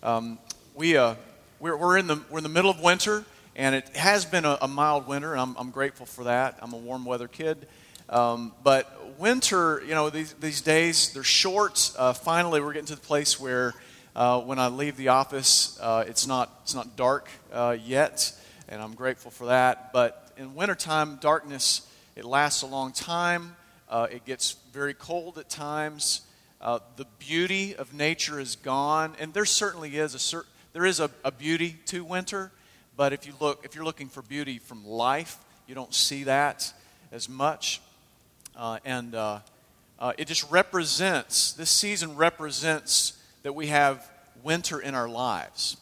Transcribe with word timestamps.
Um, 0.00 0.38
we, 0.76 0.96
uh, 0.96 1.16
we're, 1.58 1.76
we're, 1.76 1.98
in 1.98 2.06
the, 2.06 2.20
we're 2.30 2.38
in 2.38 2.44
the 2.44 2.48
middle 2.48 2.70
of 2.70 2.80
winter, 2.80 3.24
and 3.56 3.74
it 3.74 3.88
has 3.96 4.24
been 4.24 4.44
a, 4.44 4.56
a 4.62 4.68
mild 4.68 5.08
winter, 5.08 5.32
and 5.32 5.40
I'm, 5.40 5.56
I'm, 5.56 5.70
grateful 5.70 6.06
for 6.06 6.24
that. 6.24 6.56
I'm 6.62 6.72
a 6.72 6.76
warm 6.76 7.04
weather 7.04 7.26
kid. 7.26 7.66
Um, 8.08 8.52
but 8.62 9.18
winter, 9.18 9.82
you 9.84 9.94
know, 9.94 10.08
these, 10.08 10.34
these 10.34 10.60
days, 10.60 11.12
they're 11.12 11.24
short. 11.24 11.90
Uh, 11.98 12.12
finally, 12.12 12.60
we're 12.60 12.74
getting 12.74 12.86
to 12.86 12.94
the 12.94 13.00
place 13.00 13.40
where 13.40 13.74
uh, 14.14 14.40
when 14.40 14.60
I 14.60 14.68
leave 14.68 14.96
the 14.96 15.08
office, 15.08 15.76
uh, 15.80 16.04
it's, 16.06 16.28
not, 16.28 16.56
it's 16.62 16.76
not 16.76 16.96
dark 16.96 17.28
uh, 17.52 17.76
yet, 17.84 18.32
and 18.68 18.80
I'm 18.80 18.94
grateful 18.94 19.32
for 19.32 19.46
that. 19.46 19.92
But 19.92 20.32
in 20.36 20.54
wintertime, 20.54 21.18
darkness, 21.20 21.92
it 22.14 22.24
lasts 22.24 22.62
a 22.62 22.66
long 22.66 22.92
time. 22.92 23.56
Uh, 23.88 24.06
it 24.12 24.24
gets 24.24 24.52
very 24.72 24.94
cold 24.94 25.38
at 25.38 25.48
times. 25.48 26.20
Uh, 26.60 26.80
the 26.96 27.06
beauty 27.18 27.76
of 27.76 27.94
nature 27.94 28.40
is 28.40 28.56
gone, 28.56 29.14
and 29.20 29.32
there 29.32 29.44
certainly 29.44 29.96
is 29.96 30.34
a 30.34 30.42
there 30.72 30.84
is 30.84 31.00
a, 31.00 31.10
a 31.24 31.30
beauty 31.30 31.76
to 31.86 32.04
winter. 32.04 32.50
But 32.96 33.12
if 33.12 33.26
you 33.26 33.32
look, 33.40 33.64
if 33.64 33.74
you're 33.74 33.84
looking 33.84 34.08
for 34.08 34.22
beauty 34.22 34.58
from 34.58 34.84
life, 34.84 35.38
you 35.68 35.74
don't 35.74 35.94
see 35.94 36.24
that 36.24 36.72
as 37.12 37.28
much. 37.28 37.80
Uh, 38.56 38.78
and 38.84 39.14
uh, 39.14 39.38
uh, 40.00 40.12
it 40.18 40.26
just 40.26 40.50
represents, 40.50 41.52
this 41.52 41.70
season 41.70 42.16
represents 42.16 43.12
that 43.42 43.54
we 43.54 43.68
have 43.68 44.08
winter 44.42 44.80
in 44.80 44.94
our 44.94 45.08
lives. 45.08 45.76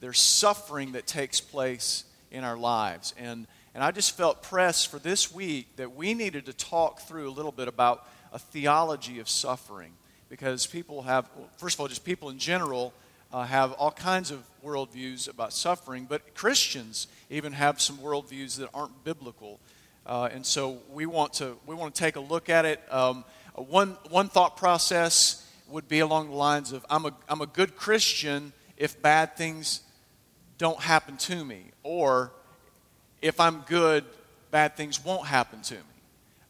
There's 0.00 0.20
suffering 0.20 0.92
that 0.92 1.06
takes 1.06 1.40
place 1.40 2.04
in 2.30 2.44
our 2.44 2.56
lives. 2.56 3.14
And, 3.18 3.46
and 3.74 3.84
I 3.84 3.90
just 3.90 4.16
felt 4.16 4.42
pressed 4.42 4.90
for 4.90 4.98
this 4.98 5.32
week 5.32 5.76
that 5.76 5.94
we 5.94 6.14
needed 6.14 6.46
to 6.46 6.52
talk 6.52 7.00
through 7.00 7.28
a 7.28 7.32
little 7.32 7.52
bit 7.52 7.68
about 7.68 8.06
a 8.32 8.38
theology 8.38 9.18
of 9.18 9.28
suffering. 9.28 9.92
Because 10.32 10.66
people 10.66 11.02
have, 11.02 11.28
first 11.58 11.76
of 11.76 11.80
all, 11.80 11.88
just 11.88 12.06
people 12.06 12.30
in 12.30 12.38
general 12.38 12.94
uh, 13.34 13.42
have 13.42 13.72
all 13.72 13.90
kinds 13.90 14.30
of 14.30 14.42
worldviews 14.64 15.28
about 15.28 15.52
suffering, 15.52 16.06
but 16.08 16.34
Christians 16.34 17.06
even 17.28 17.52
have 17.52 17.82
some 17.82 17.98
worldviews 17.98 18.56
that 18.56 18.70
aren't 18.72 19.04
biblical. 19.04 19.60
Uh, 20.06 20.30
and 20.32 20.46
so 20.46 20.78
we 20.90 21.04
want 21.04 21.34
to 21.34 21.58
we 21.66 21.74
want 21.74 21.94
to 21.94 21.98
take 21.98 22.16
a 22.16 22.20
look 22.20 22.48
at 22.48 22.64
it. 22.64 22.80
Um, 22.90 23.26
one 23.56 23.90
one 24.08 24.30
thought 24.30 24.56
process 24.56 25.46
would 25.68 25.86
be 25.86 25.98
along 25.98 26.30
the 26.30 26.36
lines 26.36 26.72
of 26.72 26.86
I'm 26.88 27.04
a 27.04 27.12
I'm 27.28 27.42
a 27.42 27.46
good 27.46 27.76
Christian 27.76 28.54
if 28.78 29.02
bad 29.02 29.36
things 29.36 29.82
don't 30.56 30.80
happen 30.80 31.18
to 31.18 31.44
me, 31.44 31.72
or 31.82 32.32
if 33.20 33.38
I'm 33.38 33.60
good, 33.66 34.06
bad 34.50 34.78
things 34.78 35.04
won't 35.04 35.26
happen 35.26 35.60
to 35.60 35.74
me. 35.74 35.80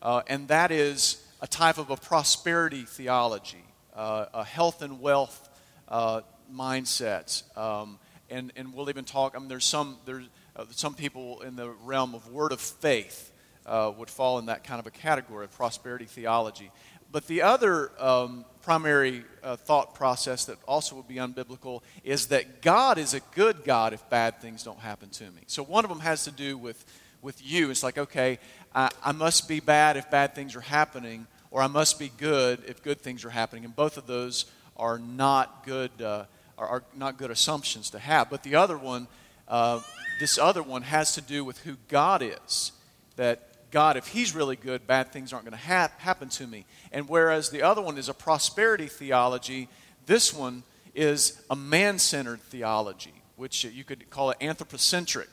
Uh, 0.01 0.23
and 0.29 0.47
that 0.47 0.71
is 0.71 1.27
a 1.41 1.49
type 1.49 1.79
of 1.79 1.91
a 1.91 1.97
prosperity 1.97 2.83
theology, 2.83 3.65
a 3.95 4.45
health 4.45 4.83
and 4.83 5.01
wealth 5.01 5.49
uh, 5.89 6.23
mindset. 6.53 7.43
Um, 7.57 7.99
and, 8.31 8.53
and 8.57 8.73
we'll 8.73 8.89
even 8.89 9.05
talk, 9.05 9.35
I 9.37 9.39
mean, 9.39 9.49
there's 9.49 9.65
some, 9.65 9.99
there's, 10.05 10.25
uh, 10.57 10.65
some 10.71 10.95
people 10.95 11.43
in 11.43 11.57
the 11.57 11.71
realm 11.85 12.15
of 12.15 12.29
word 12.29 12.53
of 12.53 12.61
faith 12.61 13.33
uh, 13.67 13.93
would 13.97 14.11
fall 14.11 14.39
in 14.39 14.47
that 14.47 14.65
kind 14.65 14.81
of 14.81 14.87
a 14.87 14.91
category 14.91 15.45
of 15.45 15.53
prosperity 15.53 16.07
theology. 16.07 16.71
But 17.11 17.27
the 17.27 17.43
other 17.43 17.91
um, 17.99 18.47
primary 18.63 19.25
uh, 19.43 19.57
thought 19.57 19.95
process 19.95 20.47
that 20.47 20.57
also 20.67 20.97
would 20.97 21.09
be 21.09 21.17
unbiblical 21.17 21.83
is 22.05 22.29
that 22.29 22.63
God 22.63 22.97
is 22.97 23.13
a 23.13 23.21
good 23.35 23.65
God 23.65 23.93
if 23.93 24.09
bad 24.09 24.41
things 24.41 24.63
don't 24.63 24.79
happen 24.79 25.11
to 25.11 25.25
me. 25.25 25.43
So 25.47 25.63
one 25.63 25.85
of 25.85 25.91
them 25.91 26.01
has 26.01 26.25
to 26.25 26.31
do 26.31 26.57
with, 26.57 26.83
with 27.21 27.45
you. 27.45 27.71
It's 27.71 27.83
like, 27.83 27.99
okay, 27.99 28.39
I, 28.75 28.89
I 29.05 29.13
must 29.13 29.47
be 29.47 29.61
bad 29.61 29.99
if 29.99 30.11
bad 30.11 30.35
things 30.35 30.57
are 30.57 30.63
happening, 30.63 31.27
or 31.53 31.61
I 31.61 31.67
must 31.67 31.99
be 31.99 32.11
good 32.17 32.63
if 32.67 32.83
good 32.83 33.01
things 33.01 33.25
are 33.25 33.31
happening. 33.31 33.65
And 33.65 33.77
both 33.77 33.99
of 33.99 34.07
those 34.07 34.47
are 34.77 34.99
not 34.99 35.65
good, 35.67 35.91
uh, 36.01 36.25
are, 36.57 36.67
are, 36.67 36.85
not 36.97 37.19
good 37.19 37.31
assumptions 37.31 37.91
to 37.91 37.99
have. 37.99 38.31
But 38.31 38.43
the 38.43 38.55
other 38.55 38.79
one, 38.79 39.07
uh, 39.47 39.81
this 40.19 40.39
other 40.39 40.63
one 40.63 40.81
has 40.83 41.15
to 41.15 41.21
do 41.21 41.45
with 41.45 41.59
who 41.59 41.77
God 41.89 42.23
is. 42.23 42.73
That 43.17 43.71
God, 43.71 43.99
if 43.99 44.09
He's 44.09 44.35
really 44.35 44.57
good, 44.57 44.87
bad 44.87 45.13
things 45.13 45.33
aren't 45.33 45.45
going 45.45 45.59
to 45.59 45.65
ha- 45.65 45.93
happen 45.99 46.31
to 46.31 46.47
me. 46.47 46.65
And 46.91 47.07
whereas 47.07 47.51
the 47.51 47.63
other 47.63 47.83
one 47.83 47.99
is 47.99 48.09
a 48.09 48.15
prosperity 48.15 48.87
theology, 48.87 49.69
this 50.07 50.33
one 50.33 50.63
is 50.95 51.43
a 51.51 51.57
man 51.57 51.99
centered 51.99 52.41
theology, 52.41 53.15
which 53.37 53.65
you 53.65 53.85
could 53.85 54.09
call 54.09 54.31
it 54.31 54.39
anthropocentric 54.41 55.29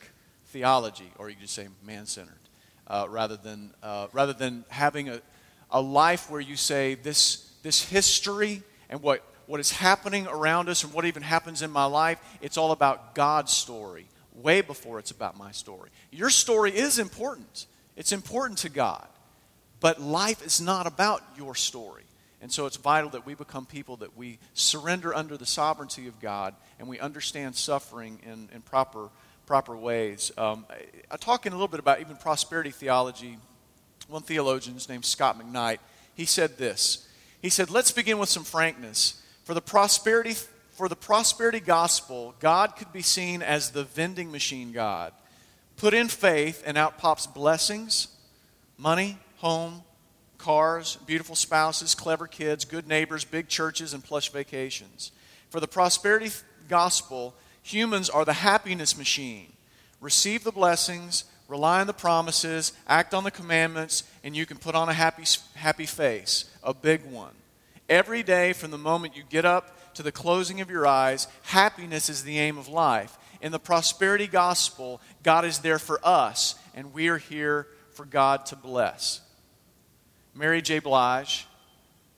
theology, 0.48 1.12
or 1.18 1.30
you 1.30 1.38
could 1.38 1.50
say 1.50 1.68
man 1.86 2.06
centered, 2.06 2.34
uh, 2.88 3.08
rather, 3.10 3.38
than, 3.38 3.74
uh, 3.82 4.08
rather 4.12 4.34
than 4.34 4.66
having 4.70 5.08
a, 5.08 5.22
a 5.72 5.82
life 5.82 6.30
where 6.30 6.42
you 6.42 6.56
say 6.56 6.96
this, 6.96 7.52
this 7.64 7.84
history 7.84 8.64
and 8.90 9.02
what, 9.02 9.24
what 9.46 9.60
is 9.60 9.72
happening 9.72 10.28
around 10.28 10.70
us 10.70 10.84
and 10.84 10.94
what 10.94 11.06
even 11.06 11.24
happens 11.24 11.62
in 11.62 11.72
my 11.72 11.86
life, 11.86 12.20
it's 12.42 12.58
all 12.58 12.72
about 12.72 13.16
God's 13.16 13.52
story, 13.52 14.08
way 14.34 14.62
before 14.62 15.00
it's 15.00 15.12
about 15.12 15.38
my 15.38 15.52
story. 15.52 15.90
Your 16.12 16.30
story 16.30 16.72
is 16.76 17.00
important. 17.00 17.68
It's 17.96 18.12
important 18.12 18.60
to 18.60 18.70
God. 18.70 19.08
But 19.80 20.02
life 20.02 20.46
is 20.46 20.60
not 20.60 20.88
about 20.88 21.24
your 21.38 21.56
story. 21.56 22.04
And 22.42 22.52
so 22.52 22.66
it's 22.66 22.78
vital 22.78 23.10
that 23.12 23.26
we 23.26 23.34
become 23.34 23.66
people 23.66 23.98
that 23.98 24.16
we 24.16 24.40
surrender 24.54 25.14
under 25.14 25.36
the 25.36 25.46
sovereignty 25.46 26.08
of 26.08 26.20
God 26.20 26.56
and 26.80 26.88
we 26.88 27.00
understand 27.00 27.56
suffering 27.56 28.20
in, 28.24 28.50
in 28.54 28.62
proper, 28.62 29.10
proper 29.46 29.76
ways. 29.76 30.32
Um, 30.38 30.66
I, 30.70 30.86
I 31.12 31.18
talk 31.18 31.46
in 31.46 31.52
a 31.52 31.56
little 31.56 31.68
bit 31.68 31.82
about 31.82 32.00
even 32.00 32.16
prosperity 32.16 32.72
theology. 32.72 33.38
One 34.10 34.24
theologian 34.24 34.76
named 34.90 35.06
Scot 35.06 35.40
McKnight. 35.40 35.78
He 36.16 36.26
said 36.26 36.58
this. 36.58 37.08
He 37.42 37.50
said, 37.50 37.70
Let's 37.70 37.92
begin 37.92 38.18
with 38.18 38.30
some 38.30 38.44
frankness. 38.44 39.22
For 39.44 39.54
the 39.54 39.62
prosperity, 39.62 40.36
for 40.72 40.90
the 40.90 40.96
prosperity 40.96 41.60
gospel, 41.60 42.36
God 42.40 42.76
could 42.76 42.92
be 42.92 43.02
seen 43.02 43.42
as 43.42 43.72
the 43.72 43.84
vending 43.84 44.32
machine 44.32 44.72
God 44.72 45.14
Put 45.80 45.94
in 45.94 46.10
faith, 46.10 46.62
and 46.66 46.78
out 46.78 46.98
pops 46.98 47.26
blessings, 47.26 48.10
money, 48.78 49.18
home, 49.38 49.84
cars, 50.38 50.98
beautiful 51.06 51.36
spouses, 51.36 51.96
clever 51.96 52.28
kids, 52.28 52.66
good 52.66 52.86
neighbors, 52.86 53.24
big 53.24 53.48
churches, 53.48 53.94
and 53.94 54.04
plush 54.04 54.30
vacations. 54.30 55.14
For 55.50 55.62
the 55.62 55.70
prosperity 55.70 56.32
gospel, 56.68 57.34
humans 57.64 58.10
are 58.10 58.26
the 58.26 58.34
happiness 58.34 58.98
machine. 58.98 59.54
Receive 60.02 60.44
the 60.44 60.52
blessings, 60.52 61.24
rely 61.50 61.82
on 61.82 61.88
the 61.88 61.94
promises, 61.94 62.72
act 62.88 63.14
on 63.14 63.24
the 63.24 63.32
commandments, 63.32 64.04
and 64.24 64.36
you 64.36 64.46
can 64.46 64.58
put 64.58 64.76
on 64.76 64.88
a 64.88 64.94
happy, 64.94 65.26
happy 65.56 65.88
face, 65.88 66.46
a 66.64 66.74
big 66.74 67.04
one. 67.04 67.34
Every 67.90 68.22
day, 68.22 68.54
from 68.54 68.70
the 68.72 68.78
moment 68.78 69.18
you 69.18 69.24
get 69.28 69.46
up 69.46 69.96
to 69.96 70.04
the 70.04 70.12
closing 70.12 70.62
of 70.62 70.70
your 70.70 70.86
eyes, 70.86 71.28
happiness 71.42 72.08
is 72.08 72.24
the 72.24 72.38
aim 72.38 72.58
of 72.60 72.70
life. 72.70 73.18
In 73.42 73.52
the 73.52 73.60
prosperity 73.60 74.28
gospel, 74.28 75.02
God 75.24 75.44
is 75.44 75.60
there 75.60 75.80
for 75.80 76.00
us, 76.04 76.56
and 76.76 76.94
we 76.94 77.08
are 77.08 77.18
here 77.18 77.68
for 77.94 78.06
God 78.06 78.46
to 78.48 78.56
bless. 78.56 79.22
Mary 80.36 80.62
J. 80.62 80.78
Blige, 80.78 81.48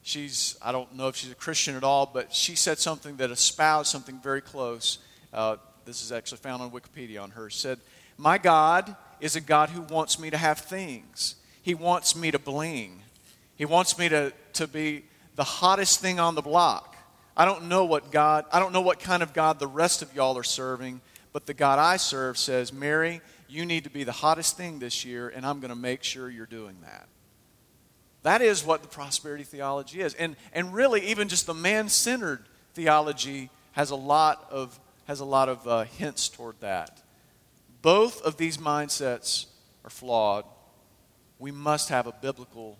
she's, 0.01 0.57
I 0.61 0.73
don't 0.73 0.93
know 0.95 1.07
if 1.07 1.15
she's 1.15 1.31
a 1.31 1.35
Christian 1.35 1.75
at 1.75 1.85
all, 1.85 2.05
but 2.05 2.33
she 2.33 2.55
said 2.55 2.79
something 2.79 3.15
that 3.17 3.31
espoused 3.31 3.89
something 3.89 4.19
very 4.19 4.41
close. 4.41 4.97
Uh, 5.31 5.55
this 5.85 6.03
is 6.03 6.11
actually 6.11 6.39
found 6.39 6.61
on 6.61 6.71
Wikipedia 6.71 7.23
on 7.23 7.31
her. 7.31 7.49
Said, 7.49 7.79
My 8.17 8.37
God 8.37 8.93
is 9.21 9.35
a 9.35 9.41
God 9.41 9.69
who 9.69 9.81
wants 9.81 10.19
me 10.19 10.29
to 10.29 10.37
have 10.37 10.59
things. 10.59 11.35
He 11.61 11.75
wants 11.75 12.15
me 12.15 12.31
to 12.31 12.39
bling. 12.39 13.03
He 13.55 13.65
wants 13.65 13.97
me 13.97 14.09
to, 14.09 14.33
to 14.53 14.67
be 14.67 15.03
the 15.35 15.43
hottest 15.43 16.01
thing 16.01 16.19
on 16.19 16.35
the 16.35 16.41
block. 16.41 16.97
I 17.37 17.45
don't 17.45 17.69
know 17.69 17.85
what 17.85 18.11
God, 18.11 18.45
I 18.51 18.59
don't 18.59 18.73
know 18.73 18.81
what 18.81 18.99
kind 18.99 19.23
of 19.23 19.33
God 19.33 19.59
the 19.59 19.67
rest 19.67 20.01
of 20.01 20.13
y'all 20.13 20.37
are 20.37 20.43
serving, 20.43 20.99
but 21.31 21.45
the 21.45 21.53
God 21.53 21.79
I 21.79 21.97
serve 21.97 22.37
says, 22.37 22.73
Mary, 22.73 23.21
you 23.47 23.65
need 23.65 23.83
to 23.83 23.89
be 23.89 24.03
the 24.03 24.11
hottest 24.11 24.57
thing 24.57 24.79
this 24.79 25.05
year, 25.05 25.29
and 25.29 25.45
I'm 25.45 25.59
going 25.59 25.69
to 25.69 25.75
make 25.75 26.03
sure 26.03 26.29
you're 26.29 26.45
doing 26.45 26.77
that. 26.81 27.07
That 28.23 28.41
is 28.41 28.63
what 28.65 28.81
the 28.81 28.87
prosperity 28.87 29.43
theology 29.43 30.01
is. 30.01 30.13
And, 30.13 30.35
and 30.53 30.73
really, 30.73 31.01
even 31.07 31.27
just 31.27 31.47
the 31.47 31.53
man 31.53 31.89
centered 31.89 32.45
theology 32.73 33.49
has 33.73 33.89
a 33.89 33.95
lot 33.95 34.47
of, 34.51 34.79
has 35.05 35.19
a 35.19 35.25
lot 35.25 35.49
of 35.49 35.67
uh, 35.67 35.83
hints 35.83 36.29
toward 36.29 36.59
that. 36.61 37.00
Both 37.81 38.21
of 38.21 38.37
these 38.37 38.57
mindsets 38.57 39.47
are 39.83 39.89
flawed. 39.89 40.45
We 41.39 41.51
must 41.51 41.89
have 41.89 42.05
a 42.05 42.11
biblical 42.11 42.77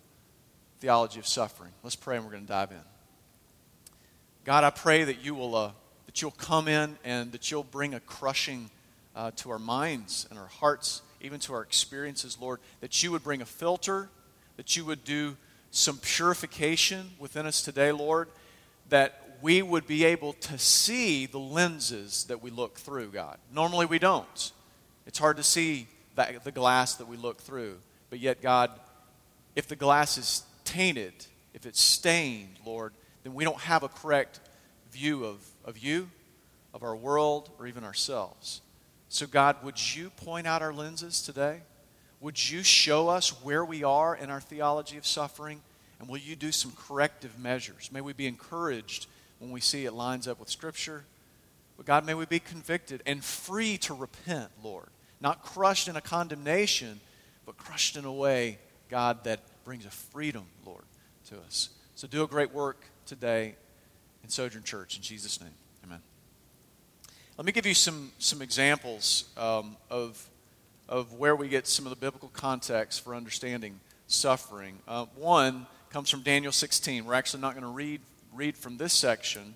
theology 0.80 1.20
of 1.20 1.28
suffering. 1.28 1.72
Let's 1.84 1.96
pray 1.96 2.18
and 2.18 2.26
we're 2.26 2.32
going 2.32 2.44
to 2.44 2.50
dive 2.50 2.72
in. 2.72 2.82
God, 4.44 4.64
I 4.64 4.70
pray 4.70 5.04
that 5.04 5.24
you 5.24 5.36
will 5.36 5.56
uh, 5.56 5.72
that 6.06 6.22
you'll 6.22 6.32
come 6.32 6.68
in 6.68 6.98
and 7.04 7.32
that 7.32 7.50
you'll 7.50 7.64
bring 7.64 7.94
a 7.94 8.00
crushing 8.00 8.70
uh, 9.16 9.32
to 9.38 9.52
our 9.52 9.60
minds 9.60 10.28
and 10.30 10.38
our 10.38 10.48
hearts, 10.48 11.02
even 11.22 11.40
to 11.42 11.54
our 11.54 11.62
experiences, 11.62 12.38
Lord. 12.40 12.60
That 12.82 13.02
you 13.02 13.12
would 13.12 13.24
bring 13.24 13.42
a 13.42 13.46
filter, 13.46 14.10
that 14.58 14.76
you 14.76 14.86
would 14.86 15.04
do 15.04 15.38
some 15.72 15.98
purification 15.98 17.12
within 17.18 17.46
us 17.46 17.62
today, 17.62 17.92
Lord, 17.92 18.30
that 18.90 19.38
we 19.42 19.62
would 19.62 19.88
be 19.88 20.04
able 20.04 20.34
to 20.34 20.58
see 20.58 21.26
the 21.26 21.40
lenses 21.40 22.26
that 22.26 22.44
we 22.44 22.52
look 22.52 22.78
through, 22.78 23.12
God. 23.12 23.38
Normally 23.54 23.86
we 23.86 23.98
don't. 23.98 24.52
It's 25.06 25.20
hard 25.20 25.38
to 25.38 25.44
see 25.44 25.88
that, 26.16 26.44
the 26.44 26.52
glass 26.52 26.96
that 26.96 27.08
we 27.08 27.18
look 27.18 27.42
through. 27.42 27.78
But 28.10 28.20
yet, 28.20 28.42
God, 28.42 28.72
if 29.56 29.68
the 29.68 29.76
glass 29.76 30.18
is 30.18 30.44
tainted, 30.64 31.14
if 31.54 31.66
it's 31.66 31.82
stained, 31.82 32.56
Lord, 32.66 32.94
then 33.24 33.34
we 33.34 33.44
don't 33.44 33.60
have 33.60 33.84
a 33.84 33.90
correct 33.90 34.40
view 34.92 35.26
of, 35.26 35.46
of 35.66 35.78
you 35.78 36.10
of 36.74 36.84
our 36.84 36.96
world, 36.96 37.50
or 37.60 37.68
even 37.68 37.84
ourselves. 37.84 38.62
So, 39.10 39.28
God, 39.28 39.58
would 39.64 39.96
you 39.96 40.10
point 40.10 40.48
out 40.48 40.62
our 40.62 40.74
lenses 40.74 41.22
today? 41.22 41.62
Would 42.22 42.50
you 42.50 42.64
show 42.64 43.10
us 43.10 43.44
where 43.44 43.66
we 43.66 43.84
are 43.84 44.16
in 44.16 44.30
our 44.30 44.40
theology 44.40 44.98
of 44.98 45.06
suffering? 45.06 45.62
And 46.00 46.08
will 46.08 46.18
you 46.18 46.36
do 46.36 46.52
some 46.52 46.72
corrective 46.72 47.38
measures? 47.38 47.90
May 47.92 48.02
we 48.02 48.14
be 48.14 48.28
encouraged 48.28 49.08
when 49.40 49.52
we 49.52 49.60
see 49.60 49.86
it 49.86 49.94
lines 49.94 50.28
up 50.28 50.40
with 50.40 50.50
Scripture. 50.50 51.04
But 51.82 51.88
God, 51.88 52.06
may 52.06 52.14
we 52.14 52.28
be 52.28 52.40
convicted 52.40 53.02
and 53.08 53.26
free 53.26 53.76
to 53.80 53.96
repent, 53.96 54.52
Lord. 54.62 54.90
Not 55.20 55.42
crushed 55.42 55.88
in 55.88 55.96
a 55.96 56.02
condemnation, 56.02 57.00
but 57.44 57.58
crushed 57.58 57.98
in 57.98 58.06
a 58.06 58.12
way, 58.12 58.60
God, 58.88 59.24
that 59.24 59.40
brings 59.66 59.88
a 59.88 59.90
freedom, 59.90 60.46
Lord, 60.64 60.84
to 61.30 61.40
us. 61.40 61.70
So 61.96 62.08
do 62.08 62.22
a 62.22 62.28
great 62.28 62.54
work 62.54 62.86
today 63.08 63.56
in 64.24 64.30
Sojourn 64.30 64.62
Church. 64.62 64.96
In 64.96 65.02
Jesus' 65.02 65.42
name, 65.42 65.56
amen. 65.84 66.02
Let 67.36 67.48
me 67.48 67.52
give 67.52 67.66
you 67.66 67.74
some, 67.74 68.12
some 68.20 68.44
examples 68.44 69.32
um, 69.36 69.76
of, 69.90 70.24
of 70.88 71.14
where 71.14 71.36
we 71.36 71.50
get 71.50 71.66
some 71.66 71.88
of 71.88 71.90
the 71.90 71.96
biblical 71.96 72.30
context 72.32 73.04
for 73.04 73.16
understanding 73.16 73.80
suffering. 74.06 74.78
Uh, 74.88 75.08
one 75.16 75.66
comes 75.90 76.12
from 76.12 76.22
Daniel 76.22 76.52
16. 76.52 77.06
We're 77.06 77.16
actually 77.16 77.42
not 77.42 77.54
going 77.54 77.64
to 77.64 77.70
read, 77.70 78.02
read 78.36 78.56
from 78.56 78.78
this 78.78 78.94
section, 78.94 79.56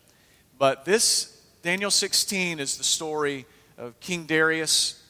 but 0.58 0.86
this, 0.86 1.35
Daniel 1.66 1.90
16, 1.90 2.60
is 2.60 2.78
the 2.78 2.84
story 2.84 3.48
of 3.80 4.00
King 4.00 4.28
Darius, 4.28 5.02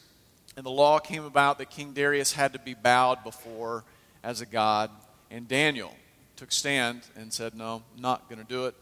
and 0.56 0.64
the 0.64 0.70
law 0.70 0.98
came 0.98 1.22
about 1.22 1.58
that 1.58 1.68
King 1.68 1.92
Darius 1.92 2.32
had 2.32 2.54
to 2.54 2.58
be 2.58 2.72
bowed 2.72 3.22
before 3.22 3.84
as 4.22 4.40
a 4.40 4.46
god, 4.46 4.88
and 5.30 5.46
Daniel 5.46 5.94
took 6.34 6.50
stand 6.50 7.02
and 7.14 7.30
said, 7.30 7.54
No, 7.54 7.82
I'm 7.94 8.00
not 8.00 8.30
going 8.30 8.38
to 8.38 8.46
do 8.46 8.64
it. 8.64 8.74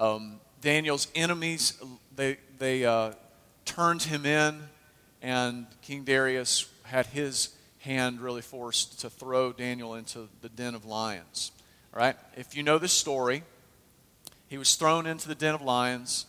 Um, 0.00 0.40
Daniel's 0.62 1.08
enemies, 1.14 1.78
they, 2.16 2.38
they 2.58 2.86
uh, 2.86 3.12
turned 3.66 4.02
him 4.02 4.24
in, 4.24 4.62
and 5.20 5.66
King 5.82 6.04
Darius 6.04 6.70
had 6.84 7.04
his 7.04 7.50
hand 7.80 8.22
really 8.22 8.40
forced 8.40 9.00
to 9.00 9.10
throw 9.10 9.52
Daniel 9.52 9.94
into 9.94 10.26
the 10.40 10.48
den 10.48 10.74
of 10.74 10.86
lions. 10.86 11.52
All 11.92 12.00
right? 12.00 12.16
If 12.34 12.56
you 12.56 12.62
know 12.62 12.78
this 12.78 12.94
story, 12.94 13.42
he 14.48 14.56
was 14.56 14.74
thrown 14.74 15.06
into 15.06 15.28
the 15.28 15.34
den 15.34 15.54
of 15.54 15.60
lions, 15.60 16.24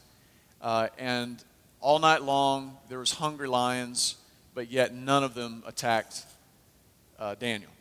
uh, 0.61 0.87
and 0.97 1.43
all 1.79 1.99
night 1.99 2.21
long 2.21 2.77
there 2.89 2.99
was 2.99 3.11
hungry 3.11 3.47
lions, 3.47 4.15
but 4.53 4.71
yet 4.71 4.93
none 4.93 5.23
of 5.23 5.33
them 5.33 5.63
attacked 5.65 6.25
uh, 7.19 7.35
Daniel. 7.35 7.71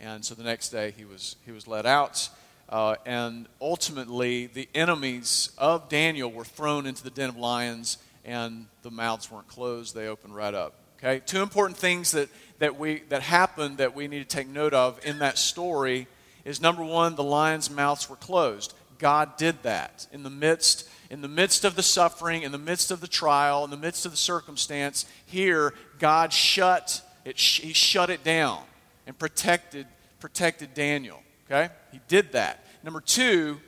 And 0.00 0.24
so 0.24 0.34
the 0.34 0.42
next 0.42 0.70
day 0.70 0.92
he 0.96 1.04
was, 1.04 1.36
he 1.46 1.52
was 1.52 1.66
let 1.66 1.86
out. 1.86 2.28
Uh, 2.68 2.96
and 3.06 3.46
ultimately, 3.60 4.46
the 4.46 4.68
enemies 4.74 5.50
of 5.58 5.88
Daniel 5.88 6.30
were 6.30 6.44
thrown 6.44 6.86
into 6.86 7.04
the 7.04 7.10
den 7.10 7.28
of 7.28 7.36
lions, 7.36 7.98
and 8.24 8.66
the 8.82 8.90
mouths 8.90 9.30
weren't 9.30 9.48
closed, 9.48 9.94
they 9.94 10.08
opened 10.08 10.34
right 10.34 10.54
up. 10.54 10.74
Okay? 10.98 11.20
Two 11.24 11.42
important 11.42 11.76
things 11.76 12.12
that, 12.12 12.28
that, 12.58 12.78
we, 12.78 13.00
that 13.10 13.22
happened 13.22 13.78
that 13.78 13.94
we 13.94 14.08
need 14.08 14.28
to 14.28 14.36
take 14.36 14.48
note 14.48 14.72
of 14.72 14.98
in 15.04 15.18
that 15.18 15.36
story 15.36 16.06
is 16.44 16.60
number 16.60 16.82
one, 16.82 17.14
the 17.16 17.22
lions' 17.22 17.70
mouths 17.70 18.08
were 18.08 18.16
closed. 18.16 18.74
God 18.98 19.36
did 19.36 19.62
that 19.62 20.06
in 20.12 20.22
the 20.22 20.30
midst 20.30 20.88
in 21.14 21.20
the 21.20 21.28
midst 21.28 21.64
of 21.64 21.76
the 21.76 21.82
suffering, 21.82 22.42
in 22.42 22.50
the 22.50 22.58
midst 22.58 22.90
of 22.90 23.00
the 23.00 23.06
trial, 23.06 23.62
in 23.62 23.70
the 23.70 23.76
midst 23.76 24.04
of 24.04 24.10
the 24.10 24.18
circumstance. 24.18 25.06
Here, 25.26 25.72
God 26.00 26.32
shut 26.32 27.02
it. 27.24 27.38
He 27.38 27.72
shut 27.72 28.10
it 28.10 28.24
down 28.24 28.64
and 29.06 29.16
protected 29.16 29.86
protected 30.18 30.74
Daniel. 30.74 31.22
Okay? 31.46 31.72
He 31.92 32.00
did 32.08 32.32
that. 32.32 32.64
Number 32.82 33.00
two, 33.00 33.60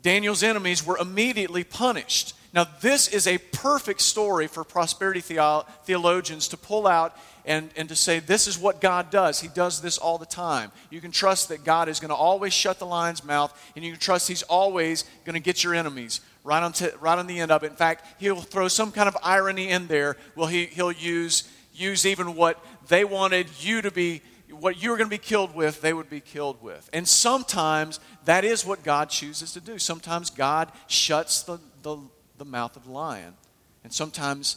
Daniel's 0.00 0.42
enemies 0.42 0.84
were 0.84 0.96
immediately 0.96 1.62
punished. 1.62 2.34
Now, 2.54 2.66
this 2.80 3.06
is 3.06 3.26
a 3.26 3.36
perfect 3.36 4.00
story 4.00 4.46
for 4.46 4.64
prosperity 4.64 5.20
theo- 5.20 5.66
theologians 5.84 6.48
to 6.48 6.56
pull 6.56 6.86
out 6.86 7.14
and, 7.44 7.70
and 7.76 7.88
to 7.88 7.96
say, 7.96 8.18
this 8.18 8.46
is 8.46 8.58
what 8.58 8.80
God 8.80 9.10
does. 9.10 9.40
He 9.40 9.48
does 9.48 9.82
this 9.82 9.98
all 9.98 10.18
the 10.18 10.26
time. 10.26 10.70
You 10.90 11.00
can 11.00 11.10
trust 11.10 11.48
that 11.48 11.64
God 11.64 11.88
is 11.88 12.00
going 12.00 12.10
to 12.10 12.14
always 12.14 12.52
shut 12.52 12.78
the 12.78 12.86
lion's 12.86 13.24
mouth, 13.24 13.52
and 13.74 13.84
you 13.84 13.90
can 13.90 14.00
trust 14.00 14.28
He's 14.28 14.42
always 14.44 15.04
going 15.24 15.34
to 15.34 15.40
get 15.40 15.64
your 15.64 15.74
enemies 15.74 16.20
right 16.44 16.62
on, 16.62 16.72
t- 16.72 16.88
right 17.00 17.18
on 17.18 17.26
the 17.26 17.40
end 17.40 17.50
of 17.50 17.62
it. 17.62 17.70
In 17.70 17.76
fact, 17.76 18.20
He'll 18.20 18.40
throw 18.40 18.68
some 18.68 18.92
kind 18.92 19.08
of 19.08 19.16
irony 19.22 19.68
in 19.68 19.86
there. 19.86 20.16
Well, 20.34 20.48
he, 20.48 20.66
He'll 20.66 20.92
use, 20.92 21.48
use 21.74 22.06
even 22.06 22.34
what 22.34 22.64
they 22.88 23.04
wanted 23.04 23.46
you 23.60 23.82
to 23.82 23.90
be 23.90 24.22
what 24.52 24.82
you 24.82 24.90
were 24.90 24.96
going 24.96 25.08
to 25.08 25.14
be 25.14 25.18
killed 25.18 25.54
with, 25.54 25.80
they 25.80 25.92
would 25.92 26.10
be 26.10 26.20
killed 26.20 26.62
with. 26.62 26.88
And 26.92 27.08
sometimes 27.08 28.00
that 28.26 28.44
is 28.44 28.64
what 28.64 28.82
God 28.82 29.08
chooses 29.08 29.52
to 29.54 29.60
do. 29.60 29.78
Sometimes 29.78 30.30
God 30.30 30.70
shuts 30.86 31.42
the, 31.42 31.58
the, 31.82 31.98
the 32.38 32.44
mouth 32.44 32.76
of 32.76 32.84
the 32.84 32.92
lion, 32.92 33.34
and 33.82 33.92
sometimes 33.92 34.56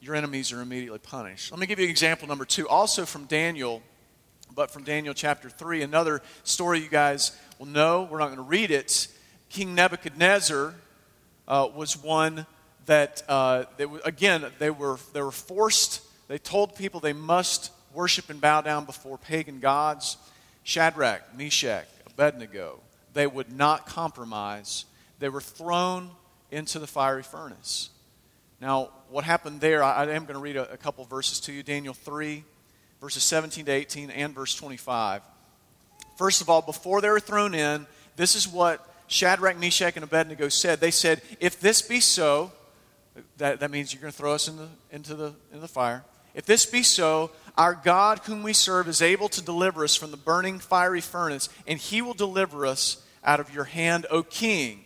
your 0.00 0.14
enemies 0.14 0.52
are 0.52 0.60
immediately 0.60 0.98
punished. 0.98 1.50
Let 1.50 1.60
me 1.60 1.66
give 1.66 1.78
you 1.78 1.88
example 1.88 2.28
number 2.28 2.44
two, 2.44 2.68
also 2.68 3.04
from 3.04 3.24
Daniel, 3.24 3.82
but 4.54 4.70
from 4.70 4.84
Daniel 4.84 5.14
chapter 5.14 5.48
3, 5.48 5.82
another 5.82 6.22
story 6.44 6.80
you 6.80 6.88
guys 6.88 7.32
will 7.58 7.66
know. 7.66 8.08
We're 8.10 8.18
not 8.18 8.26
going 8.26 8.36
to 8.36 8.42
read 8.42 8.70
it. 8.70 9.08
King 9.48 9.74
Nebuchadnezzar 9.74 10.74
uh, 11.46 11.68
was 11.74 11.96
one 11.96 12.46
that, 12.86 13.22
uh, 13.28 13.64
they, 13.76 13.86
again, 14.04 14.44
they 14.58 14.70
were, 14.70 14.98
they 15.12 15.22
were 15.22 15.30
forced, 15.30 16.02
they 16.28 16.38
told 16.38 16.74
people 16.74 17.00
they 17.00 17.12
must 17.12 17.70
worship 17.92 18.30
and 18.30 18.40
bow 18.40 18.60
down 18.60 18.84
before 18.84 19.18
pagan 19.18 19.60
gods. 19.60 20.16
Shadrach, 20.64 21.36
Meshach, 21.36 21.86
Abednego, 22.06 22.80
they 23.12 23.26
would 23.26 23.52
not 23.52 23.86
compromise. 23.86 24.86
They 25.18 25.28
were 25.28 25.40
thrown 25.40 26.10
into 26.50 26.78
the 26.78 26.86
fiery 26.86 27.22
furnace. 27.22 27.90
Now, 28.60 28.90
what 29.10 29.24
happened 29.24 29.60
there, 29.60 29.82
I, 29.82 30.04
I 30.04 30.10
am 30.12 30.24
going 30.24 30.34
to 30.34 30.40
read 30.40 30.56
a, 30.56 30.72
a 30.72 30.76
couple 30.76 31.04
verses 31.04 31.40
to 31.40 31.52
you 31.52 31.62
Daniel 31.62 31.94
3, 31.94 32.42
verses 33.00 33.22
17 33.22 33.66
to 33.66 33.72
18, 33.72 34.10
and 34.10 34.34
verse 34.34 34.54
25. 34.54 35.22
First 36.16 36.40
of 36.40 36.48
all, 36.48 36.62
before 36.62 37.00
they 37.00 37.10
were 37.10 37.20
thrown 37.20 37.54
in, 37.54 37.86
this 38.16 38.34
is 38.34 38.48
what 38.48 38.93
Shadrach, 39.14 39.56
Meshach, 39.60 39.94
and 39.94 40.02
Abednego 40.02 40.48
said. 40.48 40.80
They 40.80 40.90
said, 40.90 41.22
If 41.38 41.60
this 41.60 41.82
be 41.82 42.00
so, 42.00 42.50
that, 43.36 43.60
that 43.60 43.70
means 43.70 43.94
you're 43.94 44.00
going 44.00 44.12
to 44.12 44.16
throw 44.16 44.32
us 44.32 44.48
in 44.48 44.56
the, 44.56 44.68
into, 44.90 45.14
the, 45.14 45.34
into 45.52 45.60
the 45.60 45.68
fire. 45.68 46.04
If 46.34 46.46
this 46.46 46.66
be 46.66 46.82
so, 46.82 47.30
our 47.56 47.74
God, 47.74 48.18
whom 48.24 48.42
we 48.42 48.52
serve, 48.52 48.88
is 48.88 49.00
able 49.00 49.28
to 49.28 49.40
deliver 49.40 49.84
us 49.84 49.94
from 49.94 50.10
the 50.10 50.16
burning 50.16 50.58
fiery 50.58 51.00
furnace, 51.00 51.48
and 51.64 51.78
he 51.78 52.02
will 52.02 52.14
deliver 52.14 52.66
us 52.66 53.06
out 53.22 53.38
of 53.38 53.54
your 53.54 53.64
hand, 53.64 54.04
O 54.10 54.24
king. 54.24 54.84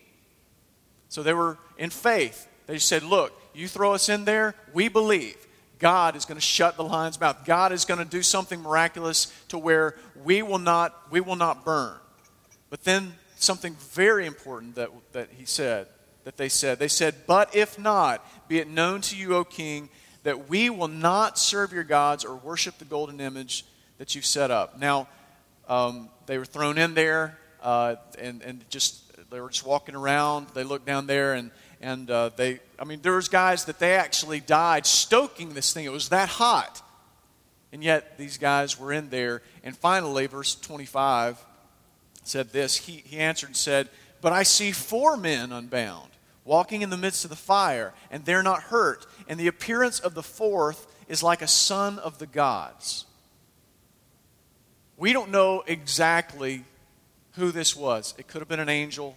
So 1.09 1.23
they 1.23 1.33
were 1.33 1.57
in 1.79 1.89
faith. 1.89 2.47
They 2.67 2.79
said, 2.79 3.03
Look, 3.03 3.33
you 3.55 3.67
throw 3.67 3.95
us 3.95 4.11
in 4.11 4.27
there, 4.27 4.55
we 4.75 4.89
believe. 4.89 5.39
God 5.79 6.17
is 6.17 6.27
going 6.27 6.37
to 6.37 6.45
shut 6.45 6.77
the 6.77 6.85
lion's 6.85 7.19
mouth. 7.19 7.47
God 7.47 7.73
is 7.73 7.87
going 7.87 7.99
to 7.99 8.05
do 8.05 8.23
something 8.23 8.61
miraculous 8.61 9.33
to 9.49 9.57
where 9.57 9.95
we 10.23 10.43
will 10.43 10.59
not, 10.59 11.11
we 11.11 11.23
will 11.23 11.37
not 11.37 11.65
burn. 11.65 11.95
But 12.69 12.85
then 12.85 13.15
something 13.45 13.75
very 13.93 14.27
important 14.27 14.75
that, 14.77 14.91
that 15.13 15.29
he 15.37 15.45
said, 15.45 15.87
that 16.25 16.37
they 16.37 16.49
said. 16.49 16.79
They 16.79 16.89
said, 16.89 17.15
But 17.27 17.55
if 17.55 17.79
not, 17.79 18.25
be 18.49 18.59
it 18.59 18.69
known 18.69 19.01
to 19.03 19.17
you, 19.17 19.35
O 19.35 19.45
king, 19.45 19.89
that 20.25 20.49
we 20.49 20.71
will 20.71 20.89
not 20.89 21.39
serve 21.39 21.73
your 21.73 21.85
gods 21.85 22.25
or 22.25 22.37
worship 22.37 22.79
the 22.79 22.85
golden 22.85 23.21
image 23.21 23.65
that 23.99 24.15
you've 24.15 24.27
set 24.27 24.51
up. 24.51 24.79
Now, 24.79 25.09
um, 25.69 26.09
they 26.27 26.39
were 26.39 26.45
thrown 26.45 26.79
in 26.79 26.95
there 26.95 27.39
uh, 27.63 27.97
and, 28.19 28.43
and 28.43 28.69
just 28.71 29.05
they 29.31 29.41
were 29.41 29.51
just 29.51 29.67
walking 29.67 29.95
around. 29.95 30.49
They 30.55 30.65
looked 30.65 30.87
down 30.87 31.07
there 31.07 31.35
and 31.35 31.51
and 31.81 32.11
uh, 32.11 32.31
they 32.37 32.61
I 32.79 32.85
mean 32.85 33.01
there 33.03 33.15
was 33.15 33.29
guys 33.29 33.67
that 33.67 33.79
they 33.79 33.95
actually 33.95 34.41
died 34.41 34.87
stoking 34.87 35.55
this 35.55 35.73
thing. 35.73 35.85
It 35.85 35.93
was 35.93 36.09
that 36.09 36.29
hot. 36.29 36.83
And 37.73 37.85
yet 37.85 38.17
these 38.17 38.39
guys 38.39 38.81
were 38.81 38.93
in 38.93 39.11
there. 39.11 39.43
And 39.63 39.77
finally, 39.77 40.27
verse 40.27 40.55
25 40.55 41.45
said 42.29 42.53
this. 42.53 42.77
He, 42.77 43.03
he 43.05 43.19
answered 43.19 43.49
and 43.49 43.57
said, 43.57 43.89
But 44.21 44.33
I 44.33 44.43
see 44.43 44.73
four 44.73 45.17
men 45.17 45.53
unbound 45.53 46.11
walking 46.49 46.81
in 46.81 46.89
the 46.89 46.97
midst 46.97 47.25
of 47.25 47.31
the 47.31 47.37
fire, 47.37 47.93
and 48.11 48.25
they're 48.25 48.43
not 48.43 48.63
hurt. 48.65 49.07
And 49.29 49.39
the 49.39 49.49
appearance 49.49 50.01
of 50.01 50.15
the 50.15 50.23
fourth 50.23 50.87
is 51.07 51.23
like 51.23 51.43
a 51.43 51.47
son 51.47 51.99
of 51.99 52.19
the 52.19 52.27
gods. 52.27 53.05
We 54.97 55.13
don't 55.13 55.31
know 55.31 55.63
exactly 55.67 56.65
who 57.33 57.53
this 57.53 57.77
was. 57.77 58.15
It 58.19 58.27
could 58.27 58.41
have 58.41 58.49
been 58.49 58.61
an 58.61 58.71
angel. 58.71 59.17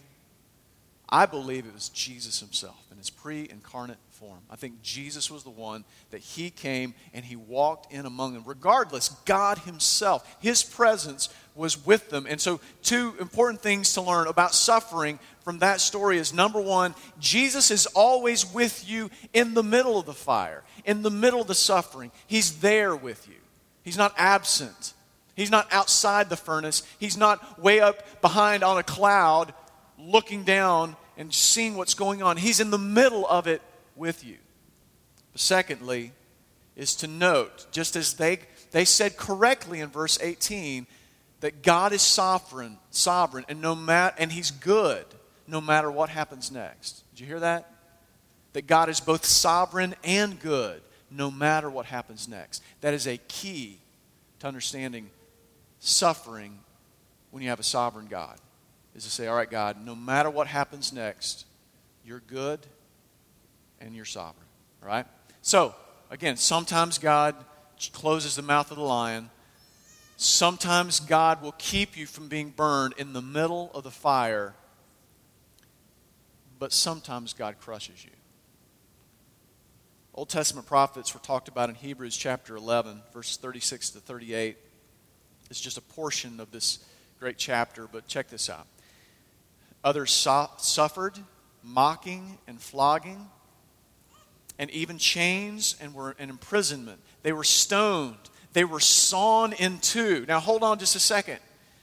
I 1.09 1.25
believe 1.25 1.65
it 1.65 1.73
was 1.73 1.89
Jesus 1.89 2.39
himself 2.39 2.85
in 2.91 2.97
his 2.97 3.09
pre 3.09 3.47
incarnate 3.49 3.97
form. 4.11 4.39
I 4.49 4.55
think 4.55 4.81
Jesus 4.83 5.31
was 5.31 5.43
the 5.43 5.49
one 5.49 5.83
that 6.11 6.19
he 6.19 6.49
came 6.49 6.93
and 7.13 7.25
he 7.25 7.35
walked 7.35 7.91
in 7.91 8.05
among 8.05 8.33
them. 8.33 8.43
Regardless, 8.45 9.09
God 9.25 9.59
himself, 9.59 10.37
his 10.39 10.63
presence 10.63 11.29
was 11.55 11.85
with 11.85 12.09
them. 12.09 12.25
And 12.29 12.39
so, 12.39 12.59
two 12.81 13.13
important 13.19 13.61
things 13.61 13.93
to 13.93 14.01
learn 14.01 14.27
about 14.27 14.53
suffering 14.53 15.19
from 15.43 15.59
that 15.59 15.81
story 15.81 16.17
is 16.17 16.33
number 16.33 16.61
one, 16.61 16.95
Jesus 17.19 17.71
is 17.71 17.85
always 17.87 18.51
with 18.53 18.87
you 18.87 19.09
in 19.33 19.53
the 19.53 19.63
middle 19.63 19.99
of 19.99 20.05
the 20.05 20.13
fire, 20.13 20.63
in 20.85 21.01
the 21.01 21.11
middle 21.11 21.41
of 21.41 21.47
the 21.47 21.55
suffering. 21.55 22.11
He's 22.27 22.59
there 22.59 22.95
with 22.95 23.27
you, 23.27 23.35
He's 23.83 23.97
not 23.97 24.13
absent. 24.17 24.93
He's 25.33 25.49
not 25.49 25.71
outside 25.71 26.29
the 26.29 26.35
furnace. 26.35 26.83
He's 26.99 27.17
not 27.17 27.59
way 27.59 27.79
up 27.79 28.21
behind 28.21 28.63
on 28.63 28.77
a 28.77 28.83
cloud 28.83 29.53
looking 29.97 30.43
down 30.43 30.97
and 31.17 31.33
seeing 31.33 31.75
what's 31.77 31.93
going 31.93 32.21
on. 32.21 32.35
He's 32.37 32.59
in 32.59 32.69
the 32.69 32.77
middle 32.77 33.25
of 33.25 33.47
it 33.47 33.61
with 33.95 34.25
you. 34.25 34.37
But 35.31 35.41
secondly, 35.41 36.11
is 36.75 36.95
to 36.95 37.07
note, 37.07 37.67
just 37.71 37.95
as 37.95 38.15
they, 38.15 38.39
they 38.71 38.85
said 38.85 39.17
correctly 39.17 39.79
in 39.79 39.89
verse 39.89 40.19
18, 40.21 40.87
that 41.41 41.61
God 41.61 41.91
is 41.91 42.01
sovereign, 42.01 42.77
sovereign, 42.89 43.45
and 43.49 43.61
no 43.61 43.75
mat, 43.75 44.15
and 44.17 44.31
He's 44.31 44.51
good 44.51 45.05
no 45.47 45.59
matter 45.59 45.91
what 45.91 46.09
happens 46.09 46.51
next. 46.51 47.03
Did 47.11 47.21
you 47.21 47.27
hear 47.27 47.41
that? 47.41 47.69
That 48.53 48.67
God 48.67 48.89
is 48.89 48.99
both 48.99 49.25
sovereign 49.25 49.95
and 50.03 50.39
good 50.39 50.81
no 51.09 51.29
matter 51.29 51.69
what 51.69 51.85
happens 51.85 52.27
next. 52.27 52.63
That 52.81 52.93
is 52.93 53.05
a 53.07 53.17
key 53.17 53.79
to 54.39 54.47
understanding 54.47 55.09
suffering 55.79 56.59
when 57.31 57.43
you 57.43 57.49
have 57.49 57.59
a 57.59 57.63
sovereign 57.63 58.07
God. 58.07 58.37
Is 58.95 59.03
to 59.05 59.09
say, 59.09 59.27
all 59.27 59.35
right, 59.35 59.49
God, 59.49 59.85
no 59.85 59.95
matter 59.95 60.29
what 60.29 60.47
happens 60.47 60.91
next, 60.91 61.45
you're 62.05 62.21
good 62.27 62.59
and 63.79 63.95
you're 63.95 64.05
sovereign. 64.05 64.47
All 64.83 64.89
right? 64.89 65.05
So, 65.41 65.73
again, 66.09 66.37
sometimes 66.37 66.97
God 66.97 67.35
closes 67.93 68.35
the 68.35 68.41
mouth 68.41 68.69
of 68.69 68.77
the 68.77 68.83
lion. 68.83 69.29
Sometimes 70.23 70.99
God 70.99 71.41
will 71.41 71.53
keep 71.53 71.97
you 71.97 72.05
from 72.05 72.27
being 72.27 72.51
burned 72.51 72.93
in 72.99 73.11
the 73.11 73.23
middle 73.23 73.71
of 73.73 73.83
the 73.83 73.89
fire. 73.89 74.53
But 76.59 76.71
sometimes 76.71 77.33
God 77.33 77.55
crushes 77.59 78.05
you. 78.05 78.11
Old 80.13 80.29
Testament 80.29 80.67
prophets 80.67 81.15
were 81.15 81.19
talked 81.21 81.47
about 81.47 81.69
in 81.69 81.75
Hebrews 81.75 82.15
chapter 82.15 82.55
11, 82.55 83.01
verses 83.11 83.37
36 83.37 83.89
to 83.89 83.99
38. 83.99 84.57
It's 85.49 85.59
just 85.59 85.79
a 85.79 85.81
portion 85.81 86.39
of 86.39 86.51
this 86.51 86.85
great 87.19 87.39
chapter, 87.39 87.87
but 87.91 88.07
check 88.07 88.27
this 88.27 88.47
out. 88.47 88.67
Others 89.83 90.11
so- 90.11 90.51
suffered 90.59 91.17
mocking 91.63 92.37
and 92.45 92.61
flogging, 92.61 93.27
and 94.59 94.69
even 94.69 94.99
chains 94.99 95.77
and 95.81 95.95
were 95.95 96.11
in 96.19 96.29
imprisonment. 96.29 96.99
They 97.23 97.33
were 97.33 97.43
stoned. 97.43 98.29
They 98.53 98.63
were 98.63 98.79
sawn 98.79 99.53
in 99.53 99.79
two. 99.79 100.25
Now, 100.27 100.39
hold 100.39 100.63
on 100.63 100.79
just 100.79 100.95
a 100.95 100.99
second. 100.99 101.39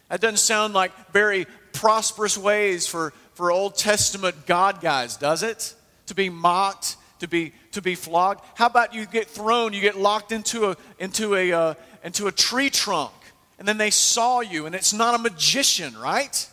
That 0.09 0.21
doesn't 0.21 0.39
sound 0.39 0.75
like 0.75 1.13
very 1.13 1.47
prosperous 1.73 2.37
ways 2.37 2.87
for, 2.87 3.13
for 3.35 3.51
Old 3.51 3.77
Testament 3.77 4.47
God 4.47 4.81
guys, 4.81 5.17
does 5.17 5.43
it? 5.43 5.75
To 6.07 6.15
be 6.15 6.29
mocked 6.29 6.97
to 7.21 7.29
be, 7.29 7.53
to 7.73 7.83
be 7.83 7.95
flogged? 7.95 8.43
How 8.55 8.67
about 8.67 8.95
you 8.95 9.07
get 9.07 9.29
thrown, 9.29 9.73
you 9.73 9.81
get 9.81 9.97
locked 9.97 10.33
into 10.33 10.71
a, 10.71 10.77
into, 10.99 11.35
a, 11.35 11.53
uh, 11.53 11.75
into 12.05 12.27
a 12.27 12.33
tree 12.33 12.71
trunk, 12.71 13.13
and 13.59 13.67
then 13.67 13.79
they 13.79 13.91
saw 13.91 14.41
you, 14.41 14.67
and 14.67 14.75
it's 14.75 14.93
not 14.93 15.15
a 15.15 15.19
magician, 15.19 15.97
right? 15.99 16.49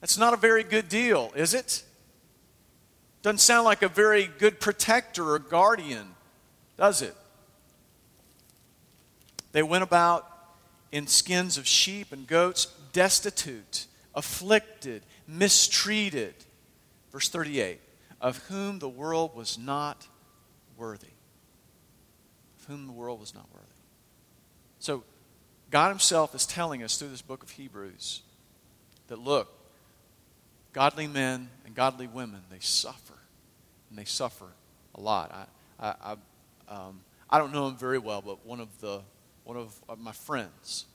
That's 0.00 0.18
not 0.18 0.34
a 0.34 0.36
very 0.36 0.64
good 0.64 0.88
deal, 0.88 1.32
is 1.34 1.54
it? 1.54 1.84
Doesn't 3.22 3.38
sound 3.38 3.64
like 3.64 3.82
a 3.82 3.88
very 3.88 4.28
good 4.38 4.60
protector 4.60 5.32
or 5.32 5.38
guardian, 5.38 6.14
does 6.76 7.02
it? 7.02 7.14
They 9.52 9.62
went 9.62 9.82
about 9.82 10.26
in 10.92 11.06
skins 11.06 11.58
of 11.58 11.66
sheep 11.66 12.12
and 12.12 12.26
goats, 12.26 12.66
destitute, 12.92 13.86
afflicted, 14.14 15.02
mistreated. 15.26 16.34
Verse 17.12 17.28
38 17.28 17.80
of 18.20 18.38
whom 18.48 18.78
the 18.78 18.88
world 18.88 19.34
was 19.34 19.58
not 19.58 20.06
worthy. 20.76 21.06
Of 22.58 22.66
whom 22.66 22.86
the 22.86 22.92
world 22.92 23.20
was 23.20 23.34
not 23.34 23.46
worthy. 23.52 23.66
So, 24.78 25.04
God 25.70 25.88
Himself 25.88 26.34
is 26.34 26.46
telling 26.46 26.82
us 26.82 26.98
through 26.98 27.08
this 27.08 27.22
book 27.22 27.42
of 27.42 27.50
Hebrews 27.50 28.22
that 29.06 29.18
look, 29.18 29.48
godly 30.72 31.06
men 31.06 31.48
and 31.64 31.74
godly 31.74 32.06
women, 32.06 32.42
they 32.50 32.58
suffer. 32.60 33.14
And 33.88 33.98
they 33.98 34.04
suffer 34.04 34.46
a 34.94 35.00
lot. 35.00 35.48
I, 35.80 35.88
I, 35.88 35.94
I, 36.68 36.74
um, 36.74 37.00
I 37.28 37.38
don't 37.38 37.52
know 37.52 37.68
him 37.68 37.76
very 37.76 37.98
well, 37.98 38.20
but 38.20 38.44
one 38.44 38.60
of, 38.60 38.68
the, 38.80 39.00
one 39.44 39.56
of 39.56 39.80
my 39.98 40.12
friends 40.12 40.86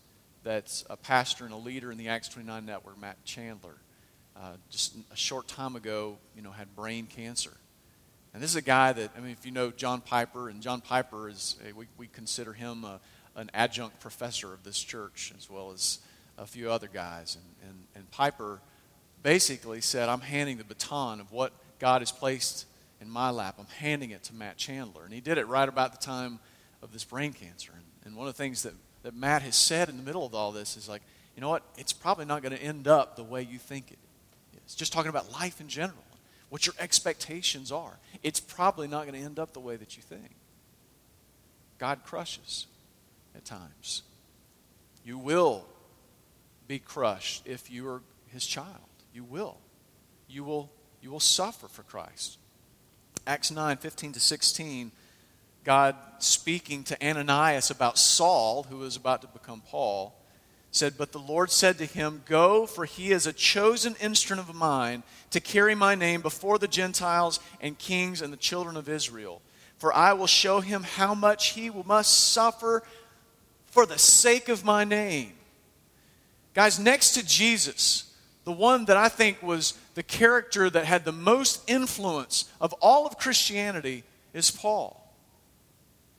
that's 0.44 0.86
a 0.90 0.96
pastor 0.96 1.46
and 1.46 1.54
a 1.54 1.58
leader 1.58 1.92
in 1.92 1.98
the 1.98 2.08
Acts 2.08 2.30
29 2.30 2.66
network, 2.66 3.00
Matt 3.00 3.24
Chandler, 3.26 3.76
uh, 4.38 4.54
just 4.70 4.96
a 5.12 5.16
short 5.16 5.48
time 5.48 5.76
ago, 5.76 6.18
you 6.36 6.42
know, 6.42 6.52
had 6.52 6.76
brain 6.76 7.08
cancer. 7.08 7.52
And 8.34 8.44
this 8.44 8.52
is 8.52 8.56
a 8.58 8.62
guy 8.62 8.94
that, 8.94 9.12
I 9.18 9.22
mean, 9.22 9.32
if 9.32 9.46
you 9.46 9.52
know 9.52 9.72
John 9.72 10.02
Piper, 10.02 10.50
and 10.50 10.62
John 10.62 10.82
Piper 10.82 11.30
is, 11.30 11.58
we, 11.76 11.88
we 11.98 12.08
consider 12.08 12.54
him 12.54 12.84
a, 12.84 13.00
an 13.36 13.50
adjunct 13.54 14.00
professor 14.00 14.54
of 14.54 14.64
this 14.64 14.78
church, 14.78 15.34
as 15.38 15.50
well 15.50 15.72
as 15.72 16.00
a 16.38 16.46
few 16.46 16.70
other 16.70 16.90
guys. 16.94 17.38
And, 17.38 17.70
and, 17.70 17.80
and 17.96 18.12
Piper 18.12 18.60
basically 19.24 19.82
said, 19.82 20.10
I'm 20.10 20.22
handing 20.22 20.58
the 20.58 20.64
baton 20.64 21.20
of 21.20 21.32
what 21.32 21.54
God 21.80 22.02
has 22.02 22.12
placed 22.12 22.66
in 23.02 23.10
my 23.10 23.30
lap. 23.30 23.56
I'm 23.58 23.68
handing 23.80 24.12
it 24.12 24.24
to 24.26 24.36
Matt 24.36 24.58
Chandler. 24.58 25.06
And 25.06 25.14
he 25.14 25.22
did 25.22 25.38
it 25.38 25.48
right 25.48 25.68
about 25.68 25.92
the 25.92 26.06
time 26.06 26.40
of 26.82 26.92
this 26.94 27.04
brain 27.04 27.34
cancer. 27.34 27.72
And, 27.74 27.84
and 28.06 28.16
one 28.16 28.28
of 28.28 28.34
the 28.34 28.38
things 28.38 28.64
that, 28.64 28.74
that 29.04 29.16
Matt 29.16 29.42
has 29.42 29.56
said 29.56 29.90
in 29.90 29.98
the 29.98 30.04
middle 30.04 30.26
of 30.26 30.34
all 30.34 30.52
this 30.52 30.78
is 30.78 30.88
like, 30.88 31.02
you 31.36 31.42
know 31.42 31.50
what? 31.50 31.64
It's 31.78 31.92
probably 31.92 32.26
not 32.26 32.42
going 32.42 32.56
to 32.56 32.64
end 32.64 32.88
up 32.88 33.16
the 33.16 33.24
way 33.24 33.42
you 33.42 33.58
think 33.58 33.92
it 33.92 33.98
is. 34.66 34.76
Just 34.76 34.94
talking 34.94 35.10
about 35.10 35.32
life 35.32 35.60
in 35.60 35.68
general, 35.68 36.06
what 36.50 36.66
your 36.66 36.76
expectations 36.80 37.72
are. 37.72 38.00
It's 38.24 38.40
probably 38.40 38.88
not 38.88 39.06
going 39.06 39.20
to 39.20 39.26
end 39.26 39.40
up 39.40 39.54
the 39.54 39.60
way 39.60 39.76
that 39.76 39.98
you 39.98 40.04
think. 40.04 40.36
God 41.78 42.04
crushes 42.06 42.68
at 43.36 43.44
times. 43.44 44.04
You 45.04 45.18
will 45.18 45.66
be 46.68 46.80
crushed 46.80 47.46
if 47.46 47.70
you 47.70 47.88
are 47.88 48.02
his 48.28 48.46
child. 48.46 48.70
You 49.14 49.24
will. 49.24 49.58
You 50.28 50.44
will, 50.44 50.72
you 51.02 51.12
will 51.12 51.20
suffer 51.20 51.68
for 51.68 51.84
Christ. 51.84 52.38
Acts 53.28 53.52
9 53.52 53.78
15 53.78 54.14
to 54.14 54.20
16, 54.20 54.92
God 55.66 55.96
speaking 56.20 56.84
to 56.86 57.06
Ananias 57.06 57.72
about 57.72 57.98
Saul, 57.98 58.64
who 58.64 58.78
was 58.78 58.96
about 58.96 59.22
to 59.22 59.28
become 59.28 59.62
Paul 59.68 60.16
said, 60.76 60.98
But 60.98 61.12
the 61.12 61.20
Lord 61.20 61.52
said 61.52 61.78
to 61.78 61.86
him, 61.86 62.22
Go, 62.26 62.66
for 62.66 62.86
he 62.86 63.12
is 63.12 63.26
a 63.26 63.34
chosen 63.34 63.96
instrument 64.02 64.48
of 64.48 64.56
mine 64.56 65.04
to 65.32 65.40
carry 65.40 65.74
my 65.74 65.96
name 65.96 66.22
before 66.22 66.60
the 66.60 66.68
Gentiles 66.68 67.40
and 67.62 67.78
kings 67.78 68.22
and 68.22 68.32
the 68.32 68.38
children 68.38 68.78
of 68.78 68.90
Israel. 68.90 69.42
For 69.78 69.94
I 69.94 70.14
will 70.14 70.28
show 70.28 70.60
him 70.60 70.84
how 70.84 71.16
much 71.16 71.50
he 71.50 71.70
must 71.70 72.32
suffer 72.32 72.84
for 73.68 73.86
the 73.86 73.98
sake 73.98 74.50
of 74.50 74.66
my 74.66 74.84
name. 74.84 75.34
Guys, 76.54 76.80
next 76.80 77.12
to 77.12 77.26
Jesus, 77.26 78.14
the 78.46 78.52
one 78.52 78.86
that 78.86 78.98
I 78.98 79.10
think 79.10 79.42
was 79.42 79.74
the 79.96 80.04
character 80.04 80.70
that 80.70 80.86
had 80.86 81.04
the 81.04 81.12
most 81.12 81.62
influence 81.70 82.50
of 82.62 82.74
all 82.82 83.06
of 83.06 83.18
Christianity 83.18 84.04
is 84.34 84.52
Paul. 84.52 85.05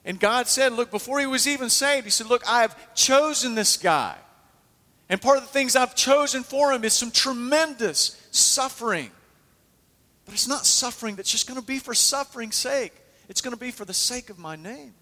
And 0.06 0.20
God 0.20 0.46
said, 0.46 0.72
Look, 0.72 0.92
before 0.92 1.18
he 1.18 1.26
was 1.26 1.48
even 1.48 1.68
saved, 1.68 2.04
He 2.04 2.10
said, 2.10 2.28
Look, 2.28 2.48
I 2.48 2.62
have 2.62 2.94
chosen 2.94 3.56
this 3.56 3.76
guy. 3.76 4.16
And 5.08 5.20
part 5.20 5.36
of 5.36 5.42
the 5.44 5.50
things 5.50 5.76
I've 5.76 5.94
chosen 5.94 6.42
for 6.42 6.72
him 6.72 6.84
is 6.84 6.92
some 6.92 7.10
tremendous 7.10 8.20
suffering. 8.30 9.10
But 10.24 10.34
it's 10.34 10.48
not 10.48 10.66
suffering 10.66 11.16
that's 11.16 11.30
just 11.30 11.46
going 11.46 11.60
to 11.60 11.66
be 11.66 11.78
for 11.78 11.94
suffering's 11.94 12.56
sake, 12.56 12.92
it's 13.28 13.40
going 13.40 13.54
to 13.54 13.60
be 13.60 13.72
for 13.72 13.84
the 13.84 13.94
sake 13.94 14.30
of 14.30 14.38
my 14.38 14.56
name. 14.56 14.94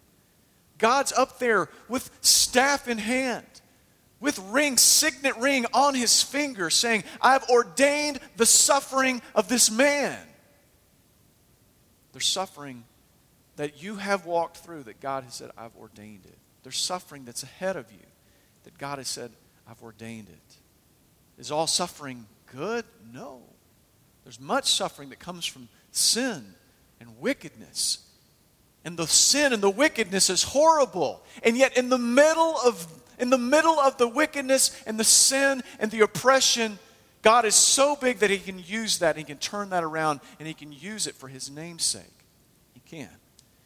God's 0.79 1.13
up 1.13 1.39
there 1.39 1.69
with 1.89 2.11
staff 2.21 2.89
in 2.89 2.99
hand, 2.99 3.47
with 4.21 4.39
ring, 4.51 4.77
signet 4.77 5.37
ring 5.37 5.67
on 5.73 5.95
his 5.95 6.23
finger, 6.23 6.69
saying, 6.69 7.05
I've 7.21 7.45
ordained 7.45 8.21
the 8.37 8.47
suffering 8.47 9.23
of 9.35 9.49
this 9.49 9.71
man. 9.71 10.19
There's 12.13 12.27
suffering 12.27 12.85
that 13.57 13.83
you 13.83 13.97
have 13.97 14.27
walked 14.27 14.59
through 14.59 14.85
that 14.85 15.01
God 15.01 15.25
has 15.25 15.35
said, 15.35 15.51
I've 15.57 15.77
ordained 15.77 16.25
it. 16.25 16.39
There's 16.63 16.79
suffering 16.79 17.25
that's 17.25 17.43
ahead 17.43 17.77
of 17.77 17.91
you 17.93 18.07
that 18.65 18.79
God 18.79 18.99
has 18.99 19.09
said, 19.09 19.31
I've 19.69 19.83
ordained 19.83 20.29
it. 20.29 20.57
Is 21.39 21.51
all 21.51 21.67
suffering 21.67 22.27
good? 22.47 22.85
No. 23.13 23.43
There's 24.25 24.41
much 24.41 24.73
suffering 24.73 25.11
that 25.11 25.19
comes 25.19 25.45
from 25.45 25.69
sin 25.93 26.55
and 27.01 27.21
wickedness. 27.21 27.99
And 28.85 28.97
the 28.97 29.07
sin 29.07 29.53
and 29.53 29.63
the 29.63 29.71
wickedness 29.71 30.31
is 30.31 30.43
horrible. 30.43 31.23
And 31.43 31.57
yet 31.57 31.77
in 31.77 31.89
the 31.89 31.99
middle 31.99 32.57
of 32.65 32.87
in 33.19 33.31
the 33.31 33.39
middle 33.39 33.79
of 33.79 33.97
the 33.97 34.09
wickedness 34.09 34.83
and 34.87 34.99
the 34.99 35.05
sin 35.05 35.63
and 35.79 35.91
the 35.91 36.01
oppression, 36.01 36.79
God 37.23 37.45
is 37.45 37.55
so 37.55 37.97
big 37.97 38.19
that 38.19 38.31
he 38.31 38.39
can 38.39 38.59
use 38.59 38.99
that, 38.99 39.17
he 39.17 39.25
can 39.25 39.39
turn 39.39 39.71
that 39.71 39.85
around 39.85 40.21
and 40.39 40.49
he 40.49 40.55
can 40.55 40.73
use 40.73 41.07
it 41.07 41.15
for 41.15 41.29
his 41.29 41.51
name's 41.51 41.85
sake. 41.85 42.03
He 42.73 42.81
can. 42.81 43.11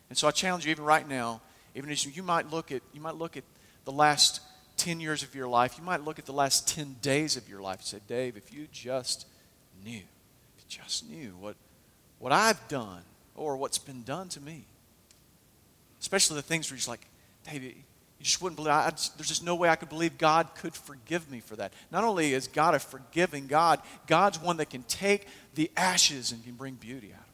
And 0.08 0.16
so 0.16 0.28
I 0.28 0.30
challenge 0.30 0.64
you 0.64 0.70
even 0.70 0.84
right 0.84 1.06
now, 1.06 1.40
even 1.74 1.90
as 1.90 2.04
you 2.04 2.22
might 2.22 2.50
look 2.50 2.72
at 2.72 2.82
you 2.92 3.00
might 3.00 3.16
look 3.16 3.36
at 3.36 3.44
the 3.84 3.92
last 3.92 4.40
10 4.78 5.00
years 5.00 5.22
of 5.22 5.34
your 5.34 5.48
life, 5.48 5.76
you 5.76 5.84
might 5.84 6.04
look 6.04 6.18
at 6.18 6.26
the 6.26 6.32
last 6.32 6.68
10 6.68 6.96
days 7.02 7.36
of 7.36 7.48
your 7.48 7.60
life 7.60 7.80
and 7.80 7.86
say, 7.86 7.98
Dave, 8.06 8.36
if 8.36 8.52
you 8.52 8.68
just 8.72 9.26
knew, 9.84 9.96
if 9.96 10.64
you 10.64 10.64
just 10.68 11.08
knew 11.08 11.34
what, 11.40 11.56
what 12.18 12.32
I've 12.32 12.66
done 12.68 13.02
or 13.34 13.56
what's 13.56 13.78
been 13.78 14.02
done 14.02 14.28
to 14.30 14.40
me. 14.40 14.64
Especially 16.00 16.36
the 16.36 16.42
things 16.42 16.68
where 16.68 16.74
you're 16.74 16.78
just 16.78 16.88
like, 16.88 17.06
Dave, 17.50 17.62
you 17.62 17.74
just 18.20 18.40
wouldn't 18.40 18.56
believe, 18.56 18.72
I, 18.72 18.90
just, 18.90 19.16
there's 19.16 19.28
just 19.28 19.44
no 19.44 19.54
way 19.54 19.68
I 19.68 19.76
could 19.76 19.88
believe 19.88 20.16
God 20.18 20.48
could 20.54 20.74
forgive 20.74 21.30
me 21.30 21.40
for 21.40 21.56
that. 21.56 21.72
Not 21.90 22.04
only 22.04 22.32
is 22.32 22.48
God 22.48 22.74
a 22.74 22.78
forgiving 22.78 23.46
God, 23.46 23.80
God's 24.06 24.40
one 24.40 24.58
that 24.58 24.70
can 24.70 24.82
take 24.84 25.26
the 25.54 25.70
ashes 25.76 26.32
and 26.32 26.42
can 26.44 26.54
bring 26.54 26.74
beauty 26.74 27.12
out 27.14 27.20
of 27.20 27.28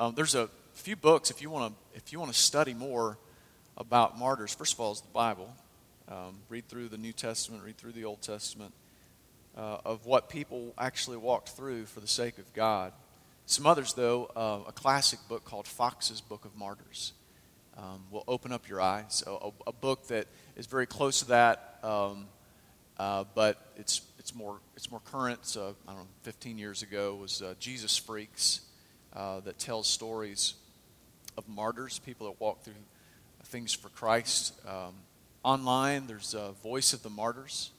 Um, 0.00 0.14
there's 0.14 0.34
a 0.34 0.48
few 0.72 0.96
books 0.96 1.30
if 1.30 1.42
you 1.42 1.50
want 1.50 1.74
to 1.74 1.98
if 1.98 2.10
you 2.10 2.18
want 2.18 2.32
to 2.32 2.38
study 2.38 2.72
more 2.72 3.18
about 3.76 4.18
martyrs. 4.18 4.54
First 4.54 4.72
of 4.72 4.80
all, 4.80 4.92
is 4.92 5.02
the 5.02 5.08
Bible. 5.08 5.54
Um, 6.08 6.38
read 6.48 6.66
through 6.68 6.88
the 6.88 6.96
New 6.96 7.12
Testament, 7.12 7.62
read 7.62 7.76
through 7.76 7.92
the 7.92 8.06
Old 8.06 8.22
Testament 8.22 8.72
uh, 9.58 9.76
of 9.84 10.06
what 10.06 10.30
people 10.30 10.72
actually 10.78 11.18
walked 11.18 11.50
through 11.50 11.84
for 11.84 12.00
the 12.00 12.08
sake 12.08 12.38
of 12.38 12.50
God. 12.54 12.94
Some 13.44 13.66
others, 13.66 13.92
though, 13.92 14.30
uh, 14.34 14.60
a 14.68 14.72
classic 14.72 15.18
book 15.28 15.44
called 15.44 15.66
Foxe's 15.66 16.22
Book 16.22 16.46
of 16.46 16.56
Martyrs 16.56 17.12
um, 17.76 18.04
will 18.10 18.24
open 18.26 18.52
up 18.52 18.70
your 18.70 18.80
eyes. 18.80 19.22
A, 19.26 19.30
a, 19.32 19.52
a, 19.66 19.72
book 19.72 20.06
that 20.06 20.28
is 20.56 20.64
very 20.64 20.86
close 20.86 21.18
to 21.18 21.28
that, 21.28 21.78
um, 21.82 22.26
uh, 22.96 23.24
but 23.34 23.70
it's 23.76 24.00
it's 24.18 24.34
more 24.34 24.60
it's 24.76 24.90
more 24.90 25.00
current. 25.00 25.44
So 25.44 25.76
I 25.86 25.90
don't 25.90 26.00
know, 26.00 26.08
15 26.22 26.56
years 26.56 26.82
ago 26.82 27.16
was 27.16 27.42
uh, 27.42 27.52
Jesus 27.58 27.98
Freaks 27.98 28.62
uh, 29.14 29.40
that 29.40 29.58
tells 29.58 29.86
stories 29.86 30.54
of 31.36 31.48
martyrs, 31.48 31.98
people 31.98 32.26
that 32.28 32.40
walk 32.40 32.62
through 32.62 32.74
things 33.44 33.72
for 33.72 33.88
Christ. 33.88 34.54
Um, 34.66 34.94
online, 35.42 36.06
there's 36.06 36.34
a 36.34 36.52
Voice 36.62 36.92
of 36.92 37.02
the 37.02 37.10
Martyrs, 37.10 37.70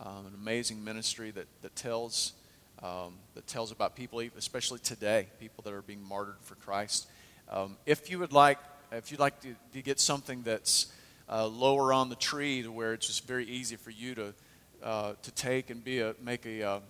um, 0.00 0.26
an 0.26 0.34
amazing 0.34 0.82
ministry 0.84 1.30
that 1.32 1.46
that 1.62 1.76
tells. 1.76 2.32
Um, 2.80 3.14
that 3.34 3.44
tells 3.48 3.72
about 3.72 3.96
people, 3.96 4.20
especially 4.36 4.78
today, 4.78 5.26
people 5.40 5.62
that 5.64 5.72
are 5.72 5.82
being 5.82 6.00
martyred 6.00 6.36
for 6.42 6.54
Christ. 6.54 7.08
Um, 7.48 7.76
if 7.86 8.08
you 8.08 8.20
would 8.20 8.32
like 8.32 8.58
if 8.92 9.10
you'd 9.10 9.20
like 9.20 9.40
to, 9.40 9.54
to 9.72 9.82
get 9.82 10.00
something 10.00 10.42
that's 10.42 10.86
uh, 11.28 11.46
lower 11.46 11.92
on 11.92 12.08
the 12.08 12.16
tree 12.16 12.62
to 12.62 12.72
where 12.72 12.94
it's 12.94 13.06
just 13.06 13.26
very 13.26 13.44
easy 13.44 13.76
for 13.76 13.90
you 13.90 14.14
to, 14.14 14.34
uh, 14.82 15.12
to 15.22 15.30
take 15.32 15.70
and 15.70 15.84
be 15.84 16.00
a, 16.00 16.14
make 16.22 16.46
a 16.46 16.62
uh, 16.62 16.80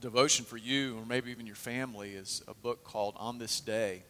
devotion 0.00 0.44
for 0.44 0.56
you 0.56 0.98
or 0.98 1.06
maybe 1.06 1.30
even 1.30 1.46
your 1.46 1.56
family 1.56 2.10
is 2.10 2.42
a 2.48 2.54
book 2.54 2.84
called 2.84 3.14
On 3.18 3.38
This 3.38 3.60
Day 3.60 4.02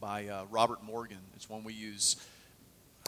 by 0.00 0.28
uh, 0.28 0.44
Robert 0.50 0.82
Morgan. 0.82 1.18
It's 1.34 1.48
one 1.48 1.64
we 1.64 1.74
use, 1.74 2.16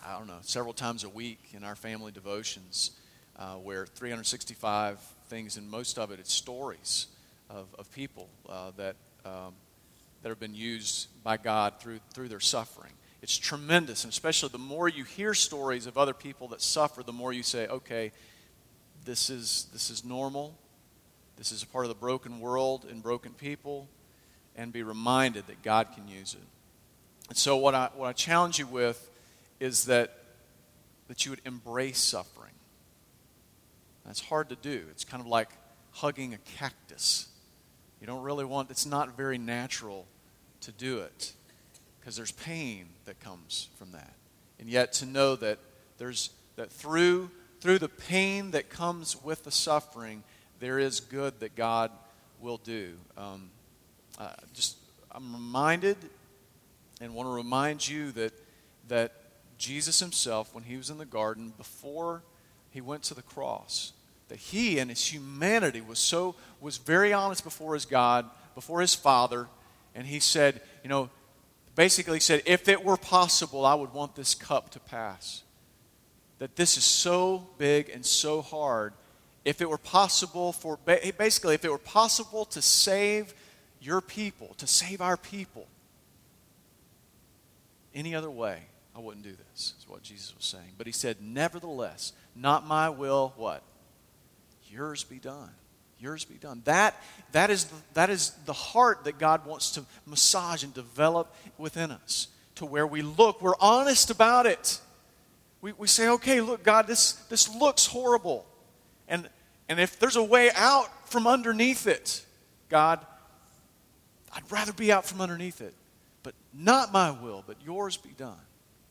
I 0.07 0.19
don't 0.19 0.27
know, 0.27 0.39
several 0.43 0.73
times 0.73 1.05
a 1.05 1.09
week 1.09 1.41
in 1.53 1.65
our 1.65 1.77
family 1.77 2.13
devotions 2.13 2.93
uh, 3.39 3.55
where 3.55 3.87
365 3.87 4.99
things, 5.29 5.57
and 5.57 5.71
most 5.71 5.99
of 5.99 6.11
it, 6.11 6.21
it's 6.21 6.33
stories 6.33 7.07
of, 7.49 7.67
of 7.79 7.91
people 7.93 8.29
uh, 8.49 8.73
that, 8.77 8.97
um, 9.25 9.55
that 10.23 10.29
have 10.29 10.41
been 10.41 10.55
used 10.55 11.09
by 11.23 11.37
God 11.37 11.81
through, 11.81 12.01
through 12.13 12.29
their 12.29 12.41
suffering 12.41 12.93
it's 13.23 13.39
tremendous. 13.39 14.03
And 14.03 14.13
especially 14.13 14.49
the 14.49 14.59
more 14.59 14.89
you 14.89 15.05
hear 15.05 15.33
stories 15.33 15.87
of 15.87 15.97
other 15.97 16.13
people 16.13 16.49
that 16.49 16.61
suffer, 16.61 17.05
the 17.05 17.13
more 17.13 17.33
you 17.33 17.45
say, 17.45 17.69
okay, 17.69 18.11
this 19.05 19.31
is, 19.31 19.69
this 19.73 19.91
is 19.91 20.05
normal. 20.05 20.59
This 21.37 21.53
is 21.53 21.63
a 21.63 21.67
part 21.67 21.85
of 21.85 21.89
the 21.89 21.95
broken 21.95 22.41
world 22.41 22.87
and 22.89 23.03
broken 23.03 23.33
people. 23.33 23.89
And 24.55 24.71
be 24.71 24.83
reminded 24.83 25.47
that 25.47 25.63
God 25.63 25.89
can 25.95 26.07
use 26.09 26.35
it. 26.35 26.47
And 27.31 27.39
so, 27.39 27.57
what 27.57 27.75
I, 27.75 27.89
what 27.95 28.09
I 28.09 28.13
challenge 28.13 28.59
you 28.59 28.67
with 28.67 29.11
is 29.61 29.87
that, 29.87 30.13
that 31.09 31.25
you 31.25 31.31
would 31.31 31.41
embrace 31.47 31.99
suffering. 31.99 32.53
That's 34.05 34.21
hard 34.21 34.51
to 34.51 34.57
do. 34.57 34.85
It's 34.91 35.05
kind 35.05 35.23
of 35.23 35.27
like 35.27 35.49
hugging 35.93 36.35
a 36.35 36.39
cactus. 36.59 37.29
You 38.01 38.07
don't 38.07 38.23
really 38.23 38.45
want, 38.45 38.71
it's 38.71 38.85
not 38.85 39.17
very 39.17 39.39
natural 39.39 40.07
to 40.63 40.73
do 40.73 40.99
it 40.99 41.33
because 42.01 42.17
there's 42.17 42.33
pain 42.33 42.89
that 43.05 43.21
comes 43.21 43.69
from 43.77 43.93
that. 43.93 44.13
And 44.59 44.69
yet 44.69 44.93
to 44.95 45.07
know 45.07 45.37
that 45.37 45.59
there's 45.99 46.31
that 46.57 46.71
through 46.71 47.31
through 47.61 47.79
the 47.79 47.89
pain 47.89 48.51
that 48.51 48.69
comes 48.69 49.23
with 49.23 49.45
the 49.45 49.53
suffering, 49.53 50.25
there 50.63 50.79
is 50.79 51.01
good 51.01 51.41
that 51.41 51.57
God 51.57 51.91
will 52.41 52.59
do. 52.59 52.93
Um, 53.17 53.51
uh, 54.17 54.29
just 54.55 54.77
I'm 55.11 55.33
reminded 55.33 55.97
and 57.01 57.13
want 57.17 57.29
to 57.29 57.33
remind 57.33 57.87
you 57.87 58.13
that 58.13 58.33
that 58.87 59.13
Jesus 59.59 59.99
himself, 59.99 60.55
when 60.55 60.63
he 60.63 60.77
was 60.77 60.89
in 60.89 60.99
the 60.99 61.05
garden, 61.05 61.53
before 61.59 62.23
he 62.71 62.81
went 62.81 63.03
to 63.05 63.15
the 63.15 63.23
cross, 63.23 63.93
that 64.29 64.39
he 64.39 64.79
and 64.79 64.89
his 64.89 65.13
humanity 65.13 65.81
was 65.81 65.99
so 65.99 66.37
was 66.61 66.77
very 66.79 67.13
honest 67.13 67.43
before 67.43 67.75
his 67.75 67.85
God, 67.85 68.31
before 68.55 68.81
his 68.81 68.95
Father, 68.95 69.49
and 69.97 70.07
he 70.07 70.21
said, 70.21 70.61
you 70.85 70.89
know, 70.89 71.11
basically 71.75 72.21
said, 72.21 72.41
If 72.47 72.69
it 72.69 72.85
were 72.85 72.97
possible, 72.97 73.67
I 73.67 73.75
would 73.75 73.93
want 73.93 74.15
this 74.15 74.37
cup 74.37 74.71
to 74.71 74.79
pass. 74.79 75.43
That 76.39 76.55
this 76.55 76.77
is 76.77 76.85
so 76.85 77.49
big 77.59 77.89
and 77.89 78.07
so 78.07 78.43
hard. 78.43 78.93
If 79.45 79.61
it 79.61 79.69
were 79.69 79.79
possible 79.79 80.53
for, 80.53 80.79
basically, 80.85 81.55
if 81.55 81.65
it 81.65 81.71
were 81.71 81.79
possible 81.79 82.45
to 82.47 82.63
save 82.63 83.35
your 83.81 84.01
people, 84.01 84.55
to 84.59 84.67
save 84.67 85.01
our 85.01 85.17
people, 85.17 85.67
any 87.95 88.15
other 88.15 88.31
way, 88.31 88.63
I 88.95 89.01
wouldn't 89.01 89.25
do 89.25 89.33
this, 89.33 89.75
is 89.79 89.89
what 89.89 90.03
Jesus 90.03 90.35
was 90.37 90.45
saying. 90.45 90.75
But 90.79 90.87
he 90.87 90.93
said, 90.93 91.17
Nevertheless, 91.21 92.13
not 92.37 92.67
my 92.67 92.89
will, 92.89 93.33
what? 93.37 93.63
Yours 94.69 95.05
be 95.05 95.19
done 95.19 95.51
yours 96.03 96.25
be 96.25 96.35
done. 96.35 96.63
That, 96.65 97.01
that, 97.31 97.49
is, 97.49 97.71
that 97.95 98.11
is 98.11 98.31
the 98.45 98.53
heart 98.53 99.05
that 99.05 99.19
God 99.19 99.47
wants 99.47 99.71
to 99.73 99.85
massage 100.05 100.65
and 100.65 100.75
develop 100.75 101.33
within 101.57 101.93
us 101.93 102.29
to 102.57 102.67
where 102.67 102.87
we 102.87 103.03
look, 103.03 103.41
we're 103.41 103.55
honest 103.61 104.11
about 104.11 104.47
it. 104.47 104.81
We, 105.61 105.73
we 105.73 105.87
say, 105.87 106.09
okay, 106.09 106.41
look, 106.41 106.65
God, 106.65 106.87
this, 106.87 107.13
this 107.31 107.49
looks 107.55 107.87
horrible. 107.87 108.45
And, 109.09 109.29
and 109.69 109.81
if 109.81 109.99
there's 109.99 110.17
a 110.17 110.23
way 110.23 110.51
out 110.55 111.09
from 111.09 111.27
underneath 111.27 111.87
it, 111.87 112.25
God, 112.69 113.05
I'd 114.35 114.51
rather 114.51 114.73
be 114.73 114.93
out 114.93 115.05
from 115.05 115.21
underneath 115.21 115.61
it. 115.61 115.75
But 116.23 116.35
not 116.55 116.93
my 116.93 117.11
will, 117.11 117.45
but 117.47 117.57
yours 117.65 117.97
be 117.97 118.11
done. 118.17 118.41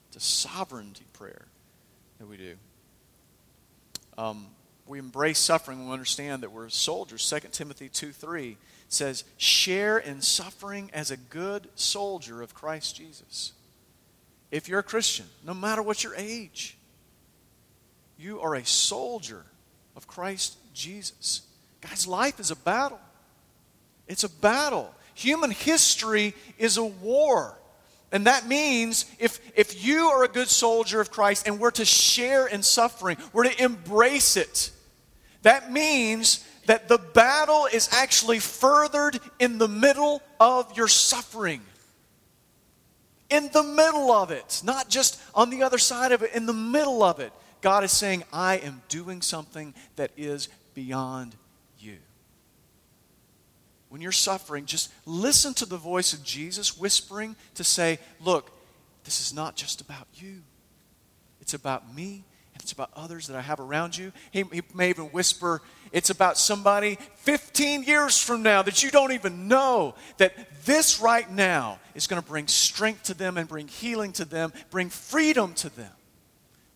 It's 0.07 0.17
a 0.17 0.19
sovereignty 0.19 1.05
prayer 1.13 1.45
that 2.19 2.27
we 2.27 2.37
do. 2.37 2.55
Um, 4.17 4.47
we 4.85 4.99
embrace 4.99 5.39
suffering, 5.39 5.87
we 5.87 5.93
understand 5.93 6.43
that 6.43 6.51
we're 6.51 6.69
soldiers. 6.69 7.27
2 7.29 7.47
Timothy 7.51 7.87
2 7.87 8.11
3 8.11 8.57
says, 8.89 9.23
Share 9.37 9.97
in 9.97 10.21
suffering 10.21 10.91
as 10.93 11.11
a 11.11 11.17
good 11.17 11.69
soldier 11.75 12.41
of 12.41 12.53
Christ 12.53 12.97
Jesus. 12.97 13.53
If 14.51 14.67
you're 14.67 14.79
a 14.79 14.83
Christian, 14.83 15.27
no 15.45 15.53
matter 15.53 15.81
what 15.81 16.03
your 16.03 16.13
age, 16.15 16.77
you 18.17 18.41
are 18.41 18.53
a 18.53 18.65
soldier 18.65 19.45
of 19.95 20.07
Christ 20.07 20.57
Jesus. 20.73 21.41
Guys, 21.81 22.07
life 22.07 22.39
is 22.39 22.51
a 22.51 22.55
battle. 22.55 22.99
It's 24.07 24.23
a 24.23 24.29
battle. 24.29 24.93
Human 25.13 25.51
history 25.51 26.33
is 26.57 26.77
a 26.77 26.83
war. 26.83 27.57
And 28.11 28.27
that 28.27 28.47
means 28.47 29.05
if, 29.19 29.39
if 29.55 29.85
you 29.85 30.07
are 30.07 30.23
a 30.23 30.27
good 30.27 30.49
soldier 30.49 30.99
of 30.99 31.11
Christ 31.11 31.47
and 31.47 31.59
we're 31.59 31.71
to 31.71 31.85
share 31.85 32.47
in 32.47 32.61
suffering, 32.61 33.17
we're 33.31 33.45
to 33.45 33.63
embrace 33.63 34.35
it. 34.35 34.71
That 35.43 35.71
means 35.71 36.45
that 36.65 36.87
the 36.87 36.97
battle 36.97 37.67
is 37.71 37.89
actually 37.91 38.39
furthered 38.39 39.19
in 39.39 39.57
the 39.57 39.67
middle 39.67 40.21
of 40.39 40.75
your 40.77 40.87
suffering. 40.87 41.61
In 43.29 43.49
the 43.53 43.63
middle 43.63 44.11
of 44.11 44.31
it, 44.31 44.61
not 44.63 44.89
just 44.89 45.19
on 45.33 45.49
the 45.49 45.63
other 45.63 45.77
side 45.77 46.11
of 46.11 46.21
it, 46.21 46.33
in 46.33 46.45
the 46.45 46.53
middle 46.53 47.01
of 47.01 47.19
it. 47.21 47.31
God 47.61 47.83
is 47.83 47.91
saying, 47.91 48.23
I 48.33 48.57
am 48.57 48.81
doing 48.89 49.21
something 49.21 49.73
that 49.95 50.11
is 50.17 50.49
beyond 50.73 51.35
you. 51.79 51.97
When 53.89 54.01
you're 54.01 54.11
suffering, 54.11 54.65
just 54.65 54.91
listen 55.05 55.53
to 55.55 55.65
the 55.65 55.77
voice 55.77 56.13
of 56.13 56.23
Jesus 56.23 56.77
whispering 56.77 57.35
to 57.55 57.63
say, 57.63 57.99
Look, 58.21 58.51
this 59.03 59.19
is 59.19 59.33
not 59.33 59.55
just 59.55 59.81
about 59.81 60.07
you, 60.13 60.41
it's 61.41 61.53
about 61.53 61.93
me 61.93 62.23
and 62.53 62.63
it's 62.63 62.71
about 62.71 62.91
others 62.95 63.27
that 63.27 63.35
I 63.35 63.41
have 63.41 63.59
around 63.59 63.97
you. 63.97 64.11
He, 64.31 64.43
he 64.43 64.61
may 64.73 64.89
even 64.89 65.05
whisper, 65.05 65.61
it's 65.91 66.09
about 66.09 66.37
somebody 66.37 66.97
15 67.15 67.83
years 67.83 68.17
from 68.17 68.43
now 68.43 68.61
that 68.61 68.81
you 68.81 68.91
don't 68.91 69.11
even 69.11 69.47
know. 69.47 69.95
That 70.17 70.33
this 70.65 71.01
right 71.01 71.29
now 71.29 71.79
is 71.95 72.07
going 72.07 72.21
to 72.21 72.27
bring 72.27 72.47
strength 72.47 73.03
to 73.03 73.13
them 73.13 73.37
and 73.37 73.47
bring 73.47 73.67
healing 73.67 74.13
to 74.13 74.25
them, 74.25 74.53
bring 74.69 74.89
freedom 74.89 75.53
to 75.55 75.69
them. 75.69 75.91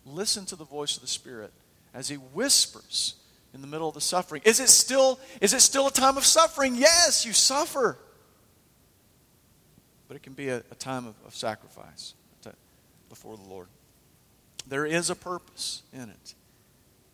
Listen 0.06 0.46
to 0.46 0.56
the 0.56 0.64
voice 0.64 0.96
of 0.96 1.02
the 1.02 1.08
Spirit 1.08 1.52
as 1.92 2.08
He 2.08 2.16
whispers 2.16 3.16
in 3.52 3.60
the 3.60 3.66
middle 3.66 3.88
of 3.88 3.94
the 3.94 4.00
suffering. 4.00 4.42
Is 4.44 4.60
it 4.60 4.68
still, 4.68 5.18
is 5.40 5.52
it 5.52 5.60
still 5.60 5.88
a 5.88 5.90
time 5.90 6.16
of 6.16 6.24
suffering? 6.24 6.76
Yes, 6.76 7.24
you 7.26 7.32
suffer. 7.32 7.98
But 10.08 10.16
it 10.16 10.22
can 10.22 10.34
be 10.34 10.48
a, 10.48 10.58
a 10.70 10.74
time 10.74 11.06
of, 11.06 11.14
of 11.26 11.34
sacrifice 11.34 12.14
before 13.08 13.36
the 13.36 13.48
Lord. 13.48 13.68
There 14.66 14.86
is 14.86 15.10
a 15.10 15.14
purpose 15.14 15.82
in 15.92 16.02
it. 16.02 16.34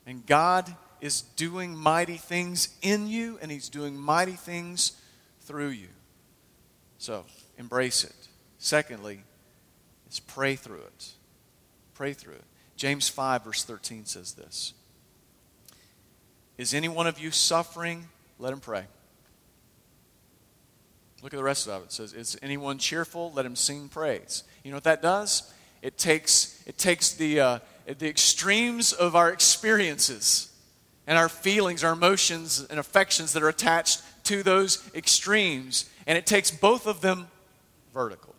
And 0.06 0.26
God 0.26 0.74
is 1.00 1.22
doing 1.22 1.76
mighty 1.76 2.16
things 2.16 2.68
in 2.82 3.08
you, 3.08 3.38
and 3.40 3.50
He's 3.50 3.68
doing 3.68 3.96
mighty 3.96 4.32
things 4.32 5.00
through 5.42 5.68
you. 5.68 5.88
So, 6.98 7.24
embrace 7.58 8.04
it. 8.04 8.14
Secondly, 8.58 9.22
is 10.10 10.20
pray 10.20 10.56
through 10.56 10.82
it. 10.82 11.08
Pray 11.94 12.12
through 12.12 12.34
it. 12.34 12.44
James 12.82 13.08
5, 13.08 13.44
verse 13.44 13.62
13 13.62 14.06
says 14.06 14.32
this 14.32 14.74
Is 16.58 16.74
any 16.74 16.88
one 16.88 17.06
of 17.06 17.20
you 17.20 17.30
suffering? 17.30 18.08
Let 18.40 18.52
him 18.52 18.58
pray. 18.58 18.86
Look 21.22 21.32
at 21.32 21.36
the 21.36 21.44
rest 21.44 21.68
of 21.68 21.82
it. 21.82 21.84
It 21.84 21.92
says, 21.92 22.12
Is 22.12 22.36
anyone 22.42 22.78
cheerful? 22.78 23.30
Let 23.36 23.46
him 23.46 23.54
sing 23.54 23.88
praise. 23.88 24.42
You 24.64 24.72
know 24.72 24.78
what 24.78 24.82
that 24.82 25.00
does? 25.00 25.54
It 25.80 25.96
takes, 25.96 26.60
it 26.66 26.76
takes 26.76 27.12
the, 27.12 27.40
uh, 27.40 27.58
the 27.86 28.08
extremes 28.08 28.92
of 28.92 29.14
our 29.14 29.30
experiences 29.30 30.50
and 31.06 31.16
our 31.16 31.28
feelings, 31.28 31.84
our 31.84 31.92
emotions, 31.92 32.66
and 32.68 32.80
affections 32.80 33.32
that 33.34 33.44
are 33.44 33.48
attached 33.48 34.02
to 34.24 34.42
those 34.42 34.90
extremes, 34.92 35.88
and 36.08 36.18
it 36.18 36.26
takes 36.26 36.50
both 36.50 36.88
of 36.88 37.00
them 37.00 37.28
vertical. 37.94 38.34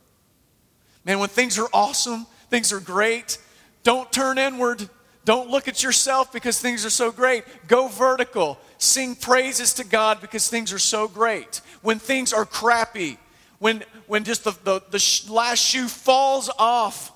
Man, 1.06 1.20
when 1.20 1.30
things 1.30 1.58
are 1.58 1.70
awesome, 1.72 2.26
things 2.50 2.74
are 2.74 2.82
great, 2.82 3.38
don't 3.84 4.12
turn 4.12 4.38
inward. 4.38 4.90
Don't 5.26 5.50
look 5.50 5.68
at 5.68 5.84
yourself 5.84 6.34
because 6.34 6.60
things 6.60 6.86
are 6.86 6.90
so 6.90 7.12
great. 7.12 7.46
Go 7.68 7.88
vertical. 7.88 8.58
Sing 8.78 9.16
praises 9.16 9.74
to 9.76 9.86
God 9.86 10.20
because 10.20 10.50
things 10.50 10.74
are 10.74 10.80
so 10.80 11.08
great. 11.08 11.62
When 11.82 12.00
things 12.00 12.34
are 12.34 12.46
crappy, 12.46 13.18
when, 13.60 13.84
when 14.08 14.24
just 14.26 14.44
the, 14.44 14.52
the, 14.64 14.82
the 14.90 15.32
last 15.32 15.60
shoe 15.60 15.88
falls 15.88 16.50
off, 16.58 17.12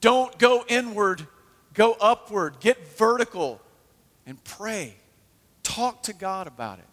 don't 0.00 0.36
go 0.38 0.64
inward, 0.68 1.26
go 1.74 1.96
upward. 2.00 2.58
Get 2.60 2.96
vertical 2.96 3.60
and 4.26 4.42
pray. 4.42 4.96
Talk 5.62 6.02
to 6.04 6.12
God 6.12 6.46
about 6.46 6.78
it. 6.78 6.84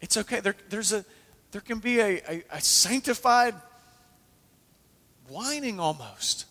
It's 0.00 0.16
okay. 0.16 0.40
There, 0.40 0.56
there's 0.68 0.92
a, 0.92 1.04
there 1.52 1.60
can 1.60 1.78
be 1.78 2.00
a, 2.00 2.20
a, 2.28 2.44
a 2.50 2.60
sanctified 2.60 3.54
whining 5.28 5.78
almost. 5.78 6.46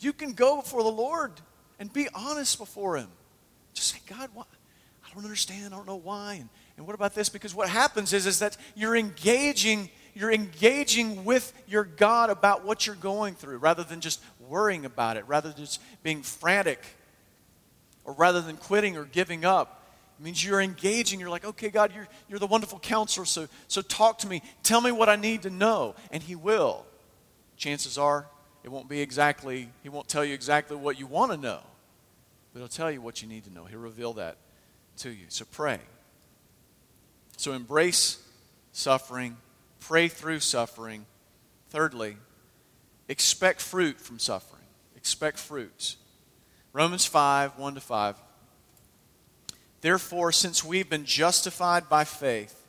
You 0.00 0.12
can 0.12 0.32
go 0.32 0.60
before 0.60 0.82
the 0.82 0.90
Lord 0.90 1.32
and 1.78 1.92
be 1.92 2.08
honest 2.14 2.58
before 2.58 2.96
Him. 2.96 3.08
Just 3.74 3.92
say, 3.92 3.98
God? 4.08 4.30
I 4.36 5.14
don't 5.14 5.24
understand. 5.24 5.72
I 5.72 5.76
don't 5.76 5.86
know 5.86 5.96
why. 5.96 6.34
And, 6.34 6.48
and 6.76 6.86
what 6.86 6.94
about 6.94 7.14
this? 7.14 7.28
Because 7.28 7.54
what 7.54 7.68
happens 7.68 8.12
is, 8.12 8.26
is 8.26 8.38
that 8.38 8.56
you're 8.74 8.96
engaging, 8.96 9.90
you're 10.14 10.32
engaging 10.32 11.24
with 11.24 11.52
your 11.68 11.84
God 11.84 12.30
about 12.30 12.64
what 12.64 12.86
you're 12.86 12.96
going 12.96 13.34
through 13.34 13.58
rather 13.58 13.84
than 13.84 14.00
just 14.00 14.22
worrying 14.48 14.84
about 14.84 15.16
it, 15.16 15.26
rather 15.26 15.50
than 15.50 15.58
just 15.58 15.80
being 16.02 16.22
frantic, 16.22 16.82
or 18.04 18.14
rather 18.14 18.40
than 18.40 18.56
quitting 18.56 18.96
or 18.96 19.04
giving 19.04 19.44
up. 19.44 19.76
It 20.18 20.24
means 20.24 20.44
you're 20.44 20.60
engaging. 20.60 21.18
You're 21.18 21.30
like, 21.30 21.44
okay, 21.44 21.70
God, 21.70 21.92
you're, 21.94 22.08
you're 22.28 22.38
the 22.38 22.46
wonderful 22.46 22.78
counselor, 22.78 23.26
so, 23.26 23.48
so 23.68 23.80
talk 23.82 24.18
to 24.18 24.26
me. 24.26 24.42
Tell 24.62 24.80
me 24.80 24.92
what 24.92 25.08
I 25.08 25.16
need 25.16 25.42
to 25.42 25.50
know. 25.50 25.94
And 26.10 26.22
He 26.22 26.34
will. 26.34 26.84
Chances 27.56 27.98
are, 27.98 28.26
it 28.62 28.68
won't 28.68 28.88
be 28.88 29.00
exactly, 29.00 29.68
He 29.82 29.88
won't 29.88 30.08
tell 30.08 30.24
you 30.24 30.34
exactly 30.34 30.76
what 30.76 30.98
you 30.98 31.06
want 31.06 31.32
to 31.32 31.36
know, 31.36 31.60
but 32.52 32.60
He'll 32.60 32.68
tell 32.68 32.90
you 32.90 33.00
what 33.00 33.22
you 33.22 33.28
need 33.28 33.44
to 33.44 33.52
know. 33.52 33.64
He'll 33.64 33.78
reveal 33.78 34.12
that 34.14 34.36
to 34.98 35.10
you. 35.10 35.26
So 35.28 35.44
pray. 35.50 35.78
So 37.36 37.52
embrace 37.52 38.22
suffering, 38.72 39.36
pray 39.80 40.08
through 40.08 40.40
suffering. 40.40 41.06
Thirdly, 41.70 42.16
expect 43.08 43.60
fruit 43.60 44.00
from 44.00 44.18
suffering. 44.18 44.60
Expect 44.96 45.38
fruits. 45.38 45.96
Romans 46.72 47.06
5 47.06 47.58
1 47.58 47.74
to 47.74 47.80
5. 47.80 48.16
Therefore, 49.80 50.30
since 50.30 50.62
we've 50.62 50.90
been 50.90 51.06
justified 51.06 51.88
by 51.88 52.04
faith, 52.04 52.66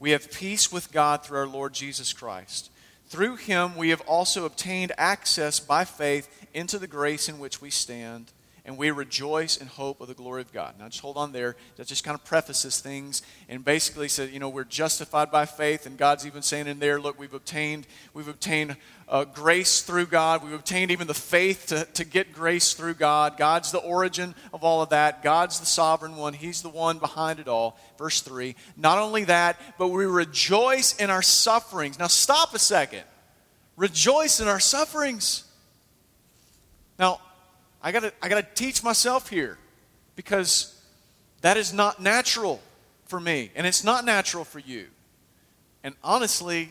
we 0.00 0.10
have 0.10 0.30
peace 0.32 0.72
with 0.72 0.92
God 0.92 1.24
through 1.24 1.38
our 1.38 1.46
Lord 1.46 1.72
Jesus 1.72 2.12
Christ. 2.12 2.70
Through 3.08 3.36
him, 3.36 3.76
we 3.76 3.88
have 3.88 4.02
also 4.02 4.44
obtained 4.44 4.92
access 4.98 5.60
by 5.60 5.84
faith 5.84 6.46
into 6.52 6.78
the 6.78 6.86
grace 6.86 7.28
in 7.28 7.38
which 7.38 7.60
we 7.60 7.70
stand 7.70 8.32
and 8.68 8.76
we 8.76 8.90
rejoice 8.90 9.56
in 9.56 9.66
hope 9.66 9.98
of 10.02 10.08
the 10.08 10.14
glory 10.14 10.42
of 10.42 10.52
God. 10.52 10.74
Now, 10.78 10.90
just 10.90 11.00
hold 11.00 11.16
on 11.16 11.32
there. 11.32 11.56
That 11.76 11.86
just 11.86 12.04
kind 12.04 12.14
of 12.14 12.22
prefaces 12.22 12.80
things 12.80 13.22
and 13.48 13.64
basically 13.64 14.08
says, 14.08 14.30
you 14.30 14.40
know, 14.40 14.50
we're 14.50 14.64
justified 14.64 15.30
by 15.30 15.46
faith, 15.46 15.86
and 15.86 15.96
God's 15.96 16.26
even 16.26 16.42
saying 16.42 16.66
in 16.66 16.78
there, 16.78 17.00
look, 17.00 17.18
we've 17.18 17.32
obtained, 17.32 17.86
we've 18.12 18.28
obtained 18.28 18.76
uh, 19.08 19.24
grace 19.24 19.80
through 19.80 20.04
God. 20.04 20.44
We've 20.44 20.52
obtained 20.52 20.90
even 20.90 21.06
the 21.06 21.14
faith 21.14 21.68
to, 21.68 21.86
to 21.94 22.04
get 22.04 22.34
grace 22.34 22.74
through 22.74 22.94
God. 22.94 23.38
God's 23.38 23.72
the 23.72 23.78
origin 23.78 24.34
of 24.52 24.62
all 24.62 24.82
of 24.82 24.90
that. 24.90 25.22
God's 25.22 25.60
the 25.60 25.66
sovereign 25.66 26.16
one. 26.16 26.34
He's 26.34 26.60
the 26.60 26.68
one 26.68 26.98
behind 26.98 27.40
it 27.40 27.48
all. 27.48 27.78
Verse 27.96 28.20
3. 28.20 28.54
Not 28.76 28.98
only 28.98 29.24
that, 29.24 29.58
but 29.78 29.88
we 29.88 30.04
rejoice 30.04 30.94
in 30.96 31.08
our 31.08 31.22
sufferings. 31.22 31.98
Now, 31.98 32.08
stop 32.08 32.52
a 32.52 32.58
second. 32.58 33.04
Rejoice 33.78 34.40
in 34.40 34.46
our 34.46 34.60
sufferings. 34.60 35.44
Now, 36.98 37.22
I 37.82 37.92
gotta, 37.92 38.12
I 38.20 38.28
gotta 38.28 38.46
teach 38.54 38.82
myself 38.82 39.28
here 39.28 39.58
because 40.16 40.80
that 41.42 41.56
is 41.56 41.72
not 41.72 42.00
natural 42.00 42.60
for 43.06 43.20
me, 43.20 43.50
and 43.54 43.66
it's 43.66 43.84
not 43.84 44.04
natural 44.04 44.44
for 44.44 44.58
you. 44.58 44.86
And 45.84 45.94
honestly, 46.02 46.70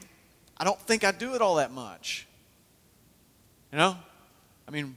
I 0.58 0.63
don't 0.63 0.80
think 0.80 1.04
I 1.04 1.12
do 1.12 1.34
it 1.34 1.41
all 1.41 1.56
that 1.56 1.72
much. 1.72 2.28
You 3.72 3.78
know? 3.78 3.98
I 4.67 4.72
mean, 4.72 4.96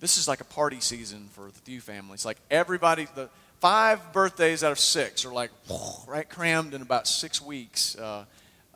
this 0.00 0.16
is 0.16 0.26
like 0.26 0.40
a 0.40 0.44
party 0.44 0.80
season 0.80 1.28
for 1.32 1.46
the 1.46 1.60
few 1.60 1.80
families. 1.80 2.24
Like 2.24 2.38
everybody, 2.50 3.06
the 3.14 3.28
five 3.60 4.12
birthdays 4.12 4.64
out 4.64 4.72
of 4.72 4.78
six 4.78 5.24
are 5.24 5.32
like 5.32 5.50
right 6.06 6.28
crammed 6.28 6.74
in 6.74 6.82
about 6.82 7.06
six 7.06 7.40
weeks. 7.40 7.96
Uh, 7.96 8.24